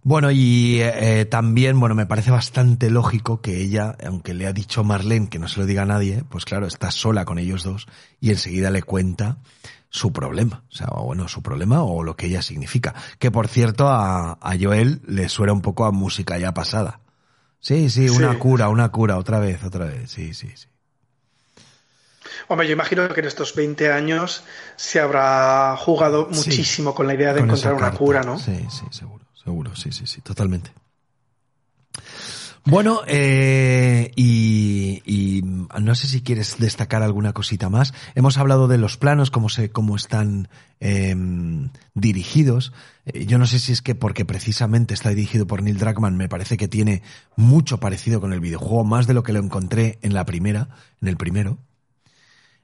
[0.02, 4.84] Bueno, y eh, también, bueno, me parece bastante lógico que ella, aunque le ha dicho
[4.84, 7.86] Marlene que no se lo diga a nadie, pues claro, está sola con ellos dos
[8.22, 9.38] y enseguida le cuenta
[9.89, 10.63] su problema.
[10.72, 12.96] O sea, o bueno, su problema o lo que ella significa.
[13.20, 17.02] Que por cierto, a, a Joel le suena un poco a música ya pasada.
[17.60, 18.38] Sí, sí, una Sí.
[18.39, 20.10] cura, una cura, otra vez, otra vez.
[20.10, 20.68] Sí, sí, sí.
[22.48, 24.44] Hombre, yo imagino que en estos 20 años
[24.76, 26.38] se habrá jugado Sí.
[26.50, 28.38] muchísimo con la idea de Con encontrar una cura, ¿no?
[28.39, 30.72] Sí, sí, seguro, seguro, sí, sí, sí, totalmente.
[32.65, 37.94] Bueno, eh, y, y no sé si quieres destacar alguna cosita más.
[38.15, 42.74] Hemos hablado de los planos, cómo se, cómo están em, dirigidos.
[43.06, 46.30] Eh, yo no sé si es que porque precisamente está dirigido por Neil Druckmann, me
[46.30, 47.02] parece que tiene
[47.36, 50.70] mucho parecido con el videojuego, más de lo que lo encontré en la primera,
[51.02, 51.58] en el primero.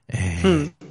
[0.08, 0.86] Eh, Hmm.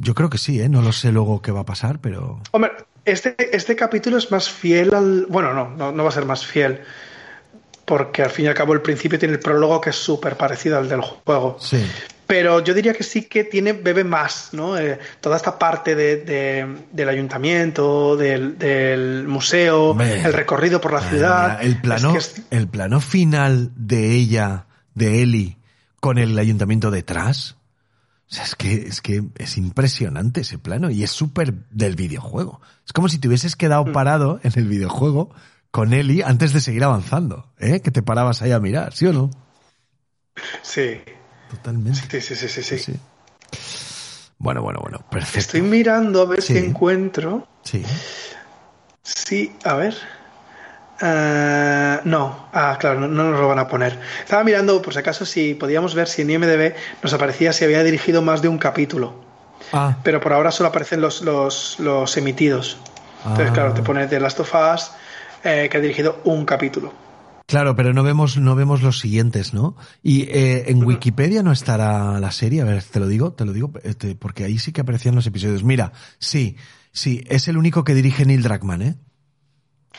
[0.00, 0.68] Yo creo que sí, ¿eh?
[0.68, 2.40] No lo sé luego qué va a pasar, pero...
[2.50, 2.72] Hombre,
[3.06, 5.26] este, este capítulo es más fiel al.
[5.28, 6.80] Bueno, no, no, no va a ser más fiel.
[7.86, 10.78] Porque al fin y al cabo el principio tiene el prólogo que es súper parecido
[10.78, 11.56] al del juego.
[11.60, 11.84] Sí.
[12.26, 14.78] Pero yo diría que sí que tiene, bebe más, ¿no?
[14.78, 20.20] Eh, toda esta parte de, de- del ayuntamiento, del, del museo, Hombre.
[20.22, 21.58] el recorrido por la ciudad.
[21.62, 25.56] El plano, Es que es- el plano final de ella, de Eli,
[25.98, 27.56] con el ayuntamiento detrás.
[28.30, 32.60] O sea, es que, es que es impresionante ese plano y es súper del videojuego.
[32.86, 33.92] Es como si te hubieses quedado Mm.
[33.92, 35.30] parado en el videojuego
[35.72, 37.80] con Eli antes de seguir avanzando, ¿eh?
[37.80, 39.30] Que te parabas ahí a mirar, ¿sí o no?
[40.62, 41.00] Sí.
[41.50, 42.20] Totalmente.
[42.20, 42.94] Sí, sí, sí, sí, sí.
[44.38, 45.38] Bueno, bueno, bueno, perfecto.
[45.40, 46.52] Estoy mirando a ver Sí.
[46.54, 47.48] si encuentro.
[47.64, 47.84] Sí.
[49.02, 49.94] Sí, a ver.
[51.02, 53.98] Eh, no, ah, claro, no, no nos lo van a poner.
[54.22, 57.82] Estaba mirando, por si acaso, si podíamos ver si en IMDB nos aparecía si había
[57.82, 59.14] dirigido más de un capítulo.
[59.72, 62.76] Ah, Pero por ahora solo aparecen los, los, los emitidos.
[63.24, 63.52] Entonces, Ah.
[63.52, 64.90] claro, te pone The Last of Us,
[65.44, 66.92] eh, que ha dirigido un capítulo.
[67.46, 69.74] claro, pero no vemos, no vemos los siguientes, ¿no?
[70.04, 73.52] Y eh, en Wikipedia no estará la serie, a ver, te lo digo, te lo
[73.52, 75.64] digo, eh, te- porque ahí sí que aparecían los episodios.
[75.64, 76.56] Mira, sí,
[76.92, 78.94] sí, es el único que dirige Neil Druckmann, ¿eh?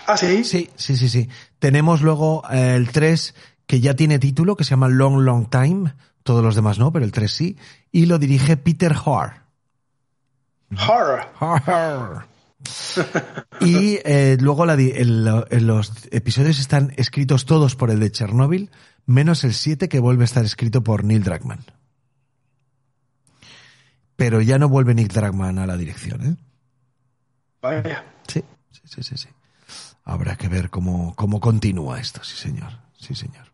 [0.08, 0.44] Ah, sí.
[0.44, 1.30] Sí, sí, sí, sí.
[1.60, 5.94] Tenemos luego eh, el 3 que ya tiene título, que se llama Long Long Time.
[6.24, 7.58] Todos los demás no, pero el 3 sí.
[7.92, 9.34] Y lo dirige Peter Hoare.
[10.88, 12.26] Horror.
[13.60, 18.12] Y eh, luego la di- el- el- los episodios están escritos todos por el de
[18.12, 18.70] Chernobyl,
[19.08, 21.66] menos el 7 que vuelve a estar escrito por Neil Druckmann.
[24.16, 26.36] Pero ya no vuelve Neil Druckmann a la dirección, ¿eh?
[27.62, 28.06] Vaya.
[28.28, 29.18] Sí, sí, sí, sí.
[29.18, 29.28] sí.
[30.04, 33.46] Habrá que ver cómo, cómo continúa esto, sí señor, sí señor.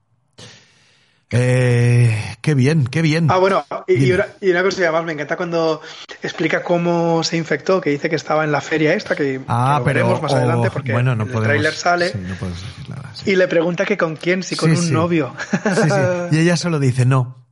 [1.30, 3.28] Eh, qué bien, qué bien.
[3.30, 5.82] Ah, bueno, y, una, y una cosa más, me encanta cuando
[6.24, 9.80] explica cómo se infectó, que dice que estaba en la feria esta, que, Ah, que
[9.80, 12.34] lo pero veremos más o- adelante, porque bueno, no el podemos, tráiler sale, sí, no
[12.36, 13.12] podemos decir nada.
[13.14, 13.32] sí.
[13.32, 15.36] y le pregunta que con quién, si con Sí, un novio.
[16.32, 17.46] Y ella solo dice no.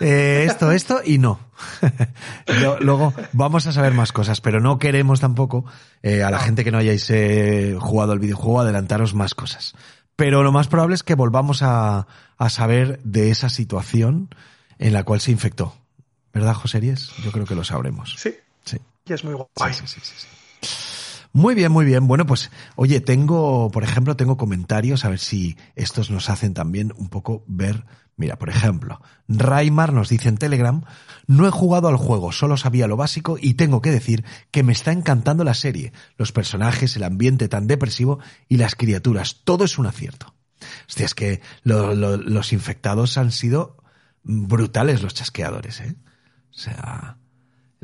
[0.00, 1.38] Eh, esto, esto y no.
[2.80, 5.64] Luego vamos a saber más cosas, pero no queremos tampoco
[6.02, 9.74] eh, a la gente que no hayáis eh, jugado el videojuego adelantaros más cosas.
[10.16, 12.06] Pero lo más probable es que volvamos a,
[12.38, 14.34] a saber de esa situación
[14.78, 15.74] en la cual se infectó.
[16.32, 17.10] ¿Verdad, José Ries?
[17.24, 18.14] Yo creo que lo sabremos.
[18.18, 18.78] Sí, Sí.
[19.06, 19.74] y es muy Sí, guay.
[19.74, 20.26] sí, sí, sí, sí.
[21.36, 22.06] Muy bien, muy bien.
[22.06, 26.92] Bueno, pues, oye, tengo, por ejemplo, tengo comentarios, a ver si estos nos hacen también
[26.96, 27.84] un poco ver.
[28.16, 30.84] Mira, por ejemplo, Raimar nos dice en Telegram,
[31.26, 34.72] no he jugado al juego, solo sabía lo básico y tengo que decir que me
[34.72, 39.76] está encantando la serie, los personajes, el ambiente tan depresivo y las criaturas, todo es
[39.76, 40.32] un acierto.
[40.88, 43.82] Hostia, es que lo- lo- los infectados han sido
[44.22, 45.96] brutales los chasqueadores, ¿eh?
[46.50, 47.18] O sea,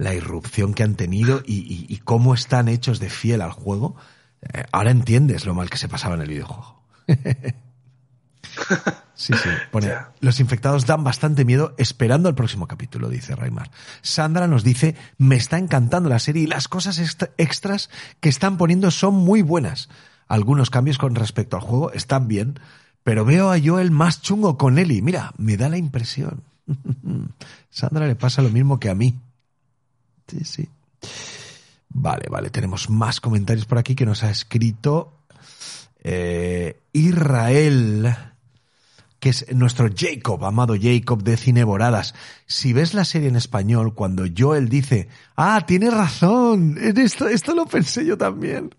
[0.01, 3.97] la irrupción que han tenido y, y- y cómo están hechos de fiel al juego,
[4.43, 6.83] eh, ahora entiendes lo mal que se pasaba en el videojuego.
[9.15, 9.49] Sí, sí.
[9.71, 13.71] Pone, los infectados dan bastante miedo esperando el próximo capítulo, dice Raimar.
[14.01, 18.57] Sandra nos dice, me está encantando la serie y las cosas extra- extras que están
[18.57, 19.89] poniendo son muy buenas.
[20.27, 22.59] Algunos cambios con respecto al juego están bien,
[23.05, 25.03] pero veo a Joel más chungo con Ellie.
[25.03, 26.43] Mira, me da la impresión.
[27.71, 29.21] Sandra le pasa lo mismo que a mí.
[30.31, 30.69] Sí, sí.
[31.89, 35.13] Vale, vale, tenemos más comentarios por aquí que nos ha escrito
[36.05, 38.15] eh, Israel,
[39.19, 42.15] que es nuestro Jacob, amado Jacob de Cineboradas.
[42.47, 47.57] Si ves la serie en español, cuando Joel dice, ah, tienes razón, en esto, esto
[47.57, 48.73] lo pensé yo también.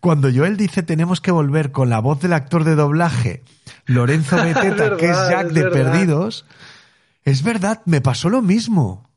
[0.00, 3.42] Cuando Joel dice tenemos que volver con la voz del actor de doblaje,
[3.84, 5.92] Lorenzo Beteta, que es Jack es de verdad.
[5.92, 6.46] Perdidos,
[7.24, 9.13] es verdad, me pasó lo mismo.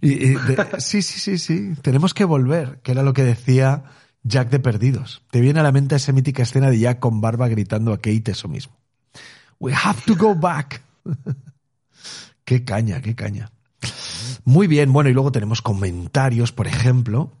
[0.00, 1.74] Sí, sí, sí, sí.
[1.82, 3.84] Tenemos que volver, que era lo que decía
[4.22, 5.22] Jack de Perdidos.
[5.30, 8.30] Te viene a la mente esa mítica escena de Jack con barba gritando a Kate
[8.30, 8.76] eso mismo.
[9.58, 10.82] We have to go back.
[12.44, 13.50] qué caña, qué caña.
[14.44, 17.32] Muy bien, bueno, y luego tenemos comentarios, por ejemplo.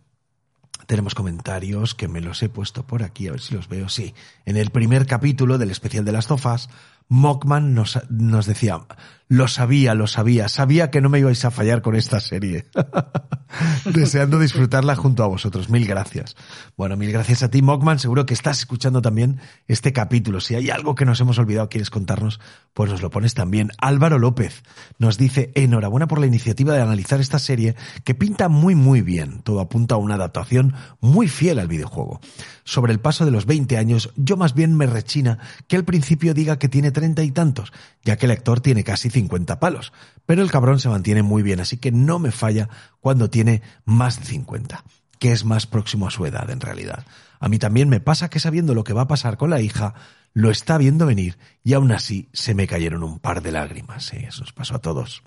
[0.86, 3.88] Tenemos comentarios que me los he puesto por aquí, a ver si los veo.
[3.88, 4.14] Sí,
[4.46, 6.70] en el primer capítulo del especial de las tofas,
[7.08, 8.80] Mockman nos, nos decía,
[9.28, 12.66] lo sabía, lo sabía, sabía que no me ibais a fallar con esta serie.
[13.84, 15.68] Deseando disfrutarla junto a vosotros.
[15.68, 16.34] Mil gracias.
[16.76, 17.98] Bueno, mil gracias a ti, Mockman.
[17.98, 20.40] Seguro que estás escuchando también este capítulo.
[20.40, 22.40] Si hay algo que nos hemos olvidado, quieres contarnos,
[22.72, 23.70] pues nos lo pones también.
[23.78, 24.62] Álvaro López
[24.98, 29.42] nos dice, enhorabuena por la iniciativa de analizar esta serie que pinta muy, muy bien.
[29.42, 32.20] Todo apunta a una adaptación muy fiel al videojuego.
[32.68, 36.34] Sobre el paso de los 20 años, yo más bien me rechina que al principio
[36.34, 37.72] diga que tiene treinta y tantos,
[38.04, 39.90] ya que el actor tiene casi 50 palos.
[40.26, 42.68] Pero el cabrón se mantiene muy bien, así que no me falla
[43.00, 44.84] cuando tiene más de 50,
[45.18, 47.06] que es más próximo a su edad en realidad.
[47.40, 49.94] A mí también me pasa que sabiendo lo que va a pasar con la hija,
[50.34, 54.04] lo está viendo venir y aún así se me cayeron un par de lágrimas.
[54.04, 55.22] Sí, eso nos pasó a todos.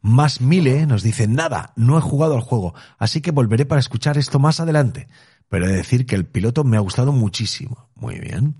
[0.00, 4.16] Más Mile nos dice, nada, no he jugado al juego, así que volveré para escuchar
[4.16, 5.08] esto más adelante.
[5.50, 7.90] Pero he de decir que el piloto me ha gustado muchísimo.
[7.96, 8.54] Muy bien.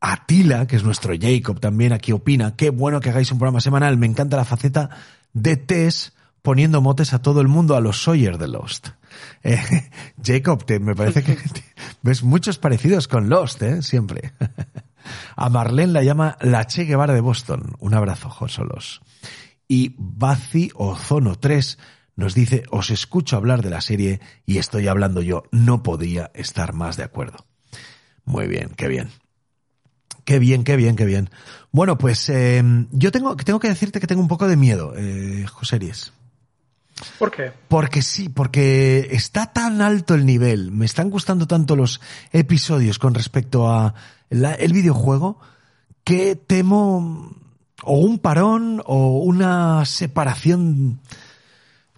[0.00, 3.96] Atila, que es nuestro Jacob también aquí opina, qué bueno que hagáis un programa semanal,
[3.96, 4.90] me encanta la faceta
[5.32, 8.88] de Tess poniendo motes a todo el mundo a los Sawyer de Lost.
[9.44, 9.90] Eh,
[10.20, 11.38] Jacob, te, me parece que
[12.02, 13.80] ves muchos parecidos con Lost, ¿eh?
[13.80, 14.32] Siempre.
[15.36, 17.76] A Marlene la llama la Che Guevara de Boston.
[17.78, 19.02] Un abrazo, Josolos.
[19.68, 21.78] Y Bazi Ozono 3
[22.16, 25.44] nos dice, os escucho hablar de la serie y estoy hablando yo.
[25.50, 27.44] No podía estar más de acuerdo.
[28.24, 29.10] Muy bien, qué bien.
[30.24, 31.28] Qué bien, qué bien, qué bien.
[31.70, 32.62] Bueno, pues eh,
[32.92, 36.12] yo tengo, tengo que decirte que tengo un poco de miedo, eh, José Ries.
[37.18, 37.52] ¿Por qué?
[37.68, 42.00] Porque sí, porque está tan alto el nivel, me están gustando tanto los
[42.32, 43.94] episodios con respecto a
[44.30, 45.38] la- el videojuego,
[46.04, 47.36] que temo
[47.82, 51.00] o un parón o una separación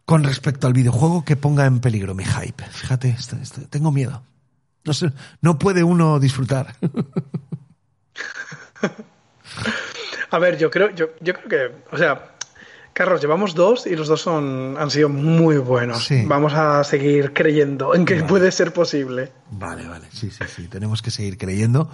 [0.06, 2.64] con respecto al videojuego que ponga en peligro mi hype.
[2.64, 4.22] Fíjate, esto- esto- tengo miedo.
[4.84, 6.74] No sé, no puede uno disfrutar.
[10.30, 12.32] A ver, yo creo, yo, yo creo que, o sea,
[12.92, 16.04] Carlos, llevamos dos y los dos son, han sido muy buenos.
[16.04, 16.24] Sí.
[16.26, 18.26] Vamos a seguir creyendo en que Vale.
[18.26, 19.32] puede ser posible.
[19.50, 21.90] Vale, vale, sí, sí, sí, tenemos que seguir creyendo.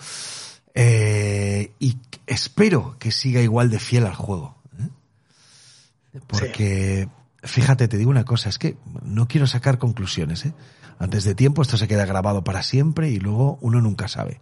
[0.74, 4.56] Eh, y espero que siga igual de fiel al juego.
[4.78, 6.20] ¿eh?
[6.26, 7.08] Porque,
[7.42, 10.46] fíjate, te digo una cosa, es que no quiero sacar conclusiones.
[10.46, 10.54] ¿eh?
[10.98, 14.40] Antes de tiempo esto se queda grabado para siempre y luego uno nunca sabe.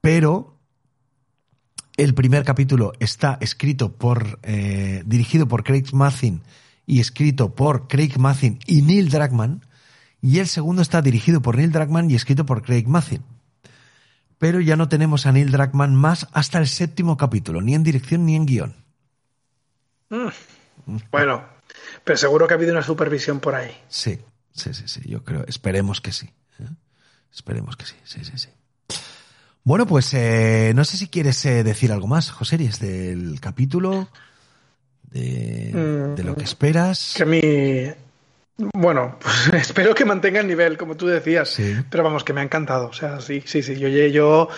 [0.00, 0.56] Pero
[1.96, 6.42] el primer capítulo está escrito por, eh, dirigido por Craig Mazin
[6.86, 9.66] y escrito por Craig Mazin y Neil Druckmann.
[10.20, 13.22] Y el segundo está dirigido por Neil Druckmann y escrito por Craig Mazin.
[14.38, 18.24] Pero ya no tenemos a Neil Druckmann más hasta el séptimo capítulo, ni en dirección
[18.24, 18.76] ni en guion.
[21.10, 21.42] Bueno,
[22.04, 23.76] pero seguro que ha habido una supervisión por ahí.
[23.88, 24.18] Sí,
[24.52, 26.30] sí, sí, sí, yo creo, esperemos que sí.
[26.60, 26.68] ¿eh?
[27.32, 28.48] Esperemos que sí, sí, sí, sí.
[29.64, 34.08] Bueno, pues eh, no sé si quieres eh, decir algo más, José, Ries, del capítulo,
[35.10, 37.14] de, de lo que esperas.
[37.16, 37.40] Que mí,
[38.74, 41.50] bueno, pues espero que mantenga el nivel, como tú decías.
[41.50, 41.76] Sí.
[41.88, 42.88] Pero vamos, que me ha encantado.
[42.88, 43.78] O sea, sí, sí, sí.
[43.78, 44.48] Yo, yo,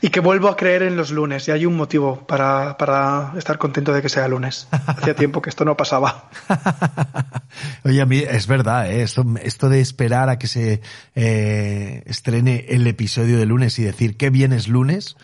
[0.00, 1.46] y que vuelvo a creer en los lunes.
[1.48, 4.66] Y hay un motivo para, para estar contento de que sea lunes.
[4.86, 6.30] Hacía tiempo que esto no pasaba.
[7.84, 9.02] Oye, a mí es verdad, ¿eh?
[9.02, 10.80] esto, esto de esperar a que se
[11.14, 15.16] eh, estrene el episodio de lunes y decir qué bien es lunes,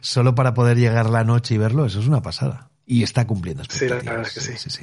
[0.00, 2.71] solo para poder llegar la noche y verlo, eso es una pasada.
[2.92, 4.34] Y está cumpliendo Sí, la expectativas.
[4.34, 4.82] verdad es que sí.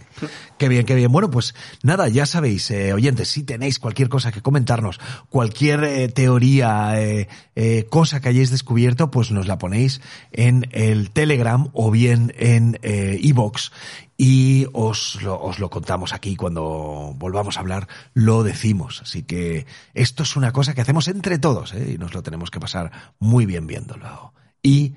[0.57, 1.12] Qué bien, qué bien.
[1.12, 1.53] Bueno, pues
[1.84, 4.99] nada, ya sabéis, eh, oyentes, si tenéis cualquier cosa que comentarnos,
[5.30, 10.01] cualquier eh, teoría, eh, eh, cosa que hayáis descubierto, pues nos la ponéis
[10.32, 13.70] en el Telegram o bien en eh, iVoox
[14.18, 19.01] y os lo, os lo contamos aquí cuando volvamos a hablar, lo decimos.
[19.03, 21.91] Así que esto es una cosa que hacemos entre todos ¿eh?
[21.93, 24.34] y nos lo tenemos que pasar muy bien viéndolo
[24.64, 24.95] y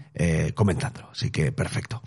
[0.55, 1.11] comentándolo.
[1.13, 2.03] Así que perfecto.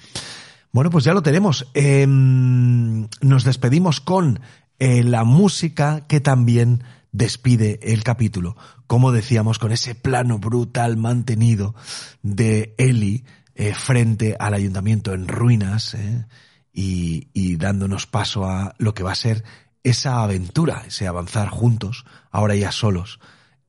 [0.76, 1.68] Bueno, pues ya lo tenemos.
[1.74, 4.42] Eh, nos despedimos con
[4.78, 8.58] eh, la música que también despide el capítulo.
[8.86, 11.76] Como decíamos, con ese plano brutal mantenido
[12.24, 13.24] de Eli
[13.56, 16.26] eh, frente al ayuntamiento en ruinas eh,
[16.74, 19.46] y, y dándonos paso a lo que va a ser
[19.84, 23.22] esa aventura, ese avanzar juntos, ahora ya solos,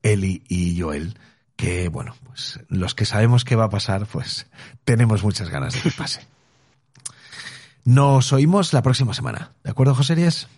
[0.03, 1.17] Eli y Joel.
[1.55, 4.47] Que bueno, pues los que sabemos qué va a pasar, pues
[4.83, 6.27] tenemos muchas ganas de que pase.
[7.87, 9.53] Nos oímos la próxima semana.
[9.63, 10.49] ¿De acuerdo, José Ries?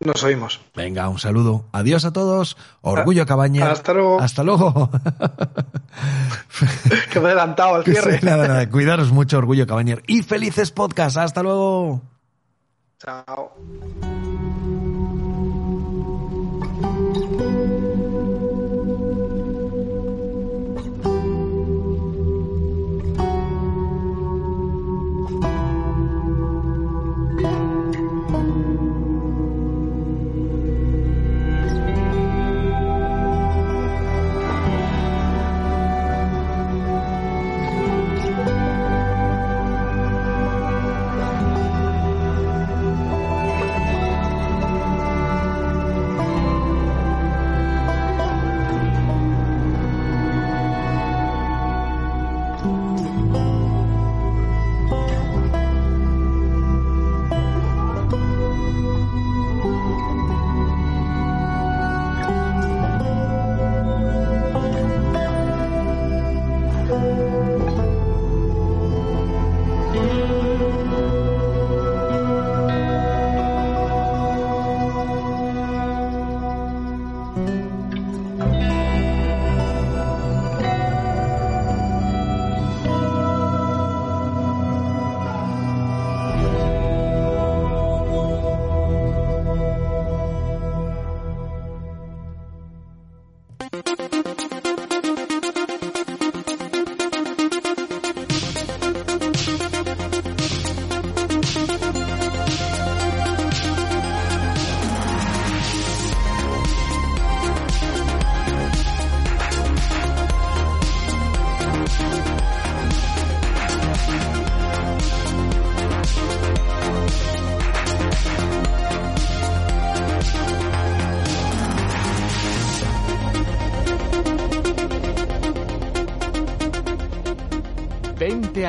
[0.00, 0.58] Nos oímos.
[0.74, 1.66] Venga, un saludo.
[1.70, 2.56] Adiós a todos.
[2.80, 3.70] Orgullo Cabaña.
[3.70, 4.18] Hasta luego.
[4.18, 4.90] Hasta luego.
[7.12, 8.20] Que me he adelantado al cierre.
[8.22, 8.70] nada, nada.
[8.70, 10.02] Cuidaros mucho, Orgullo Cabañer.
[10.06, 11.18] Y felices podcast.
[11.18, 12.00] Hasta luego.
[12.98, 13.52] Chao.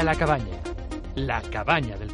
[0.03, 0.57] La cabaña,
[1.15, 2.08] la cabaña del.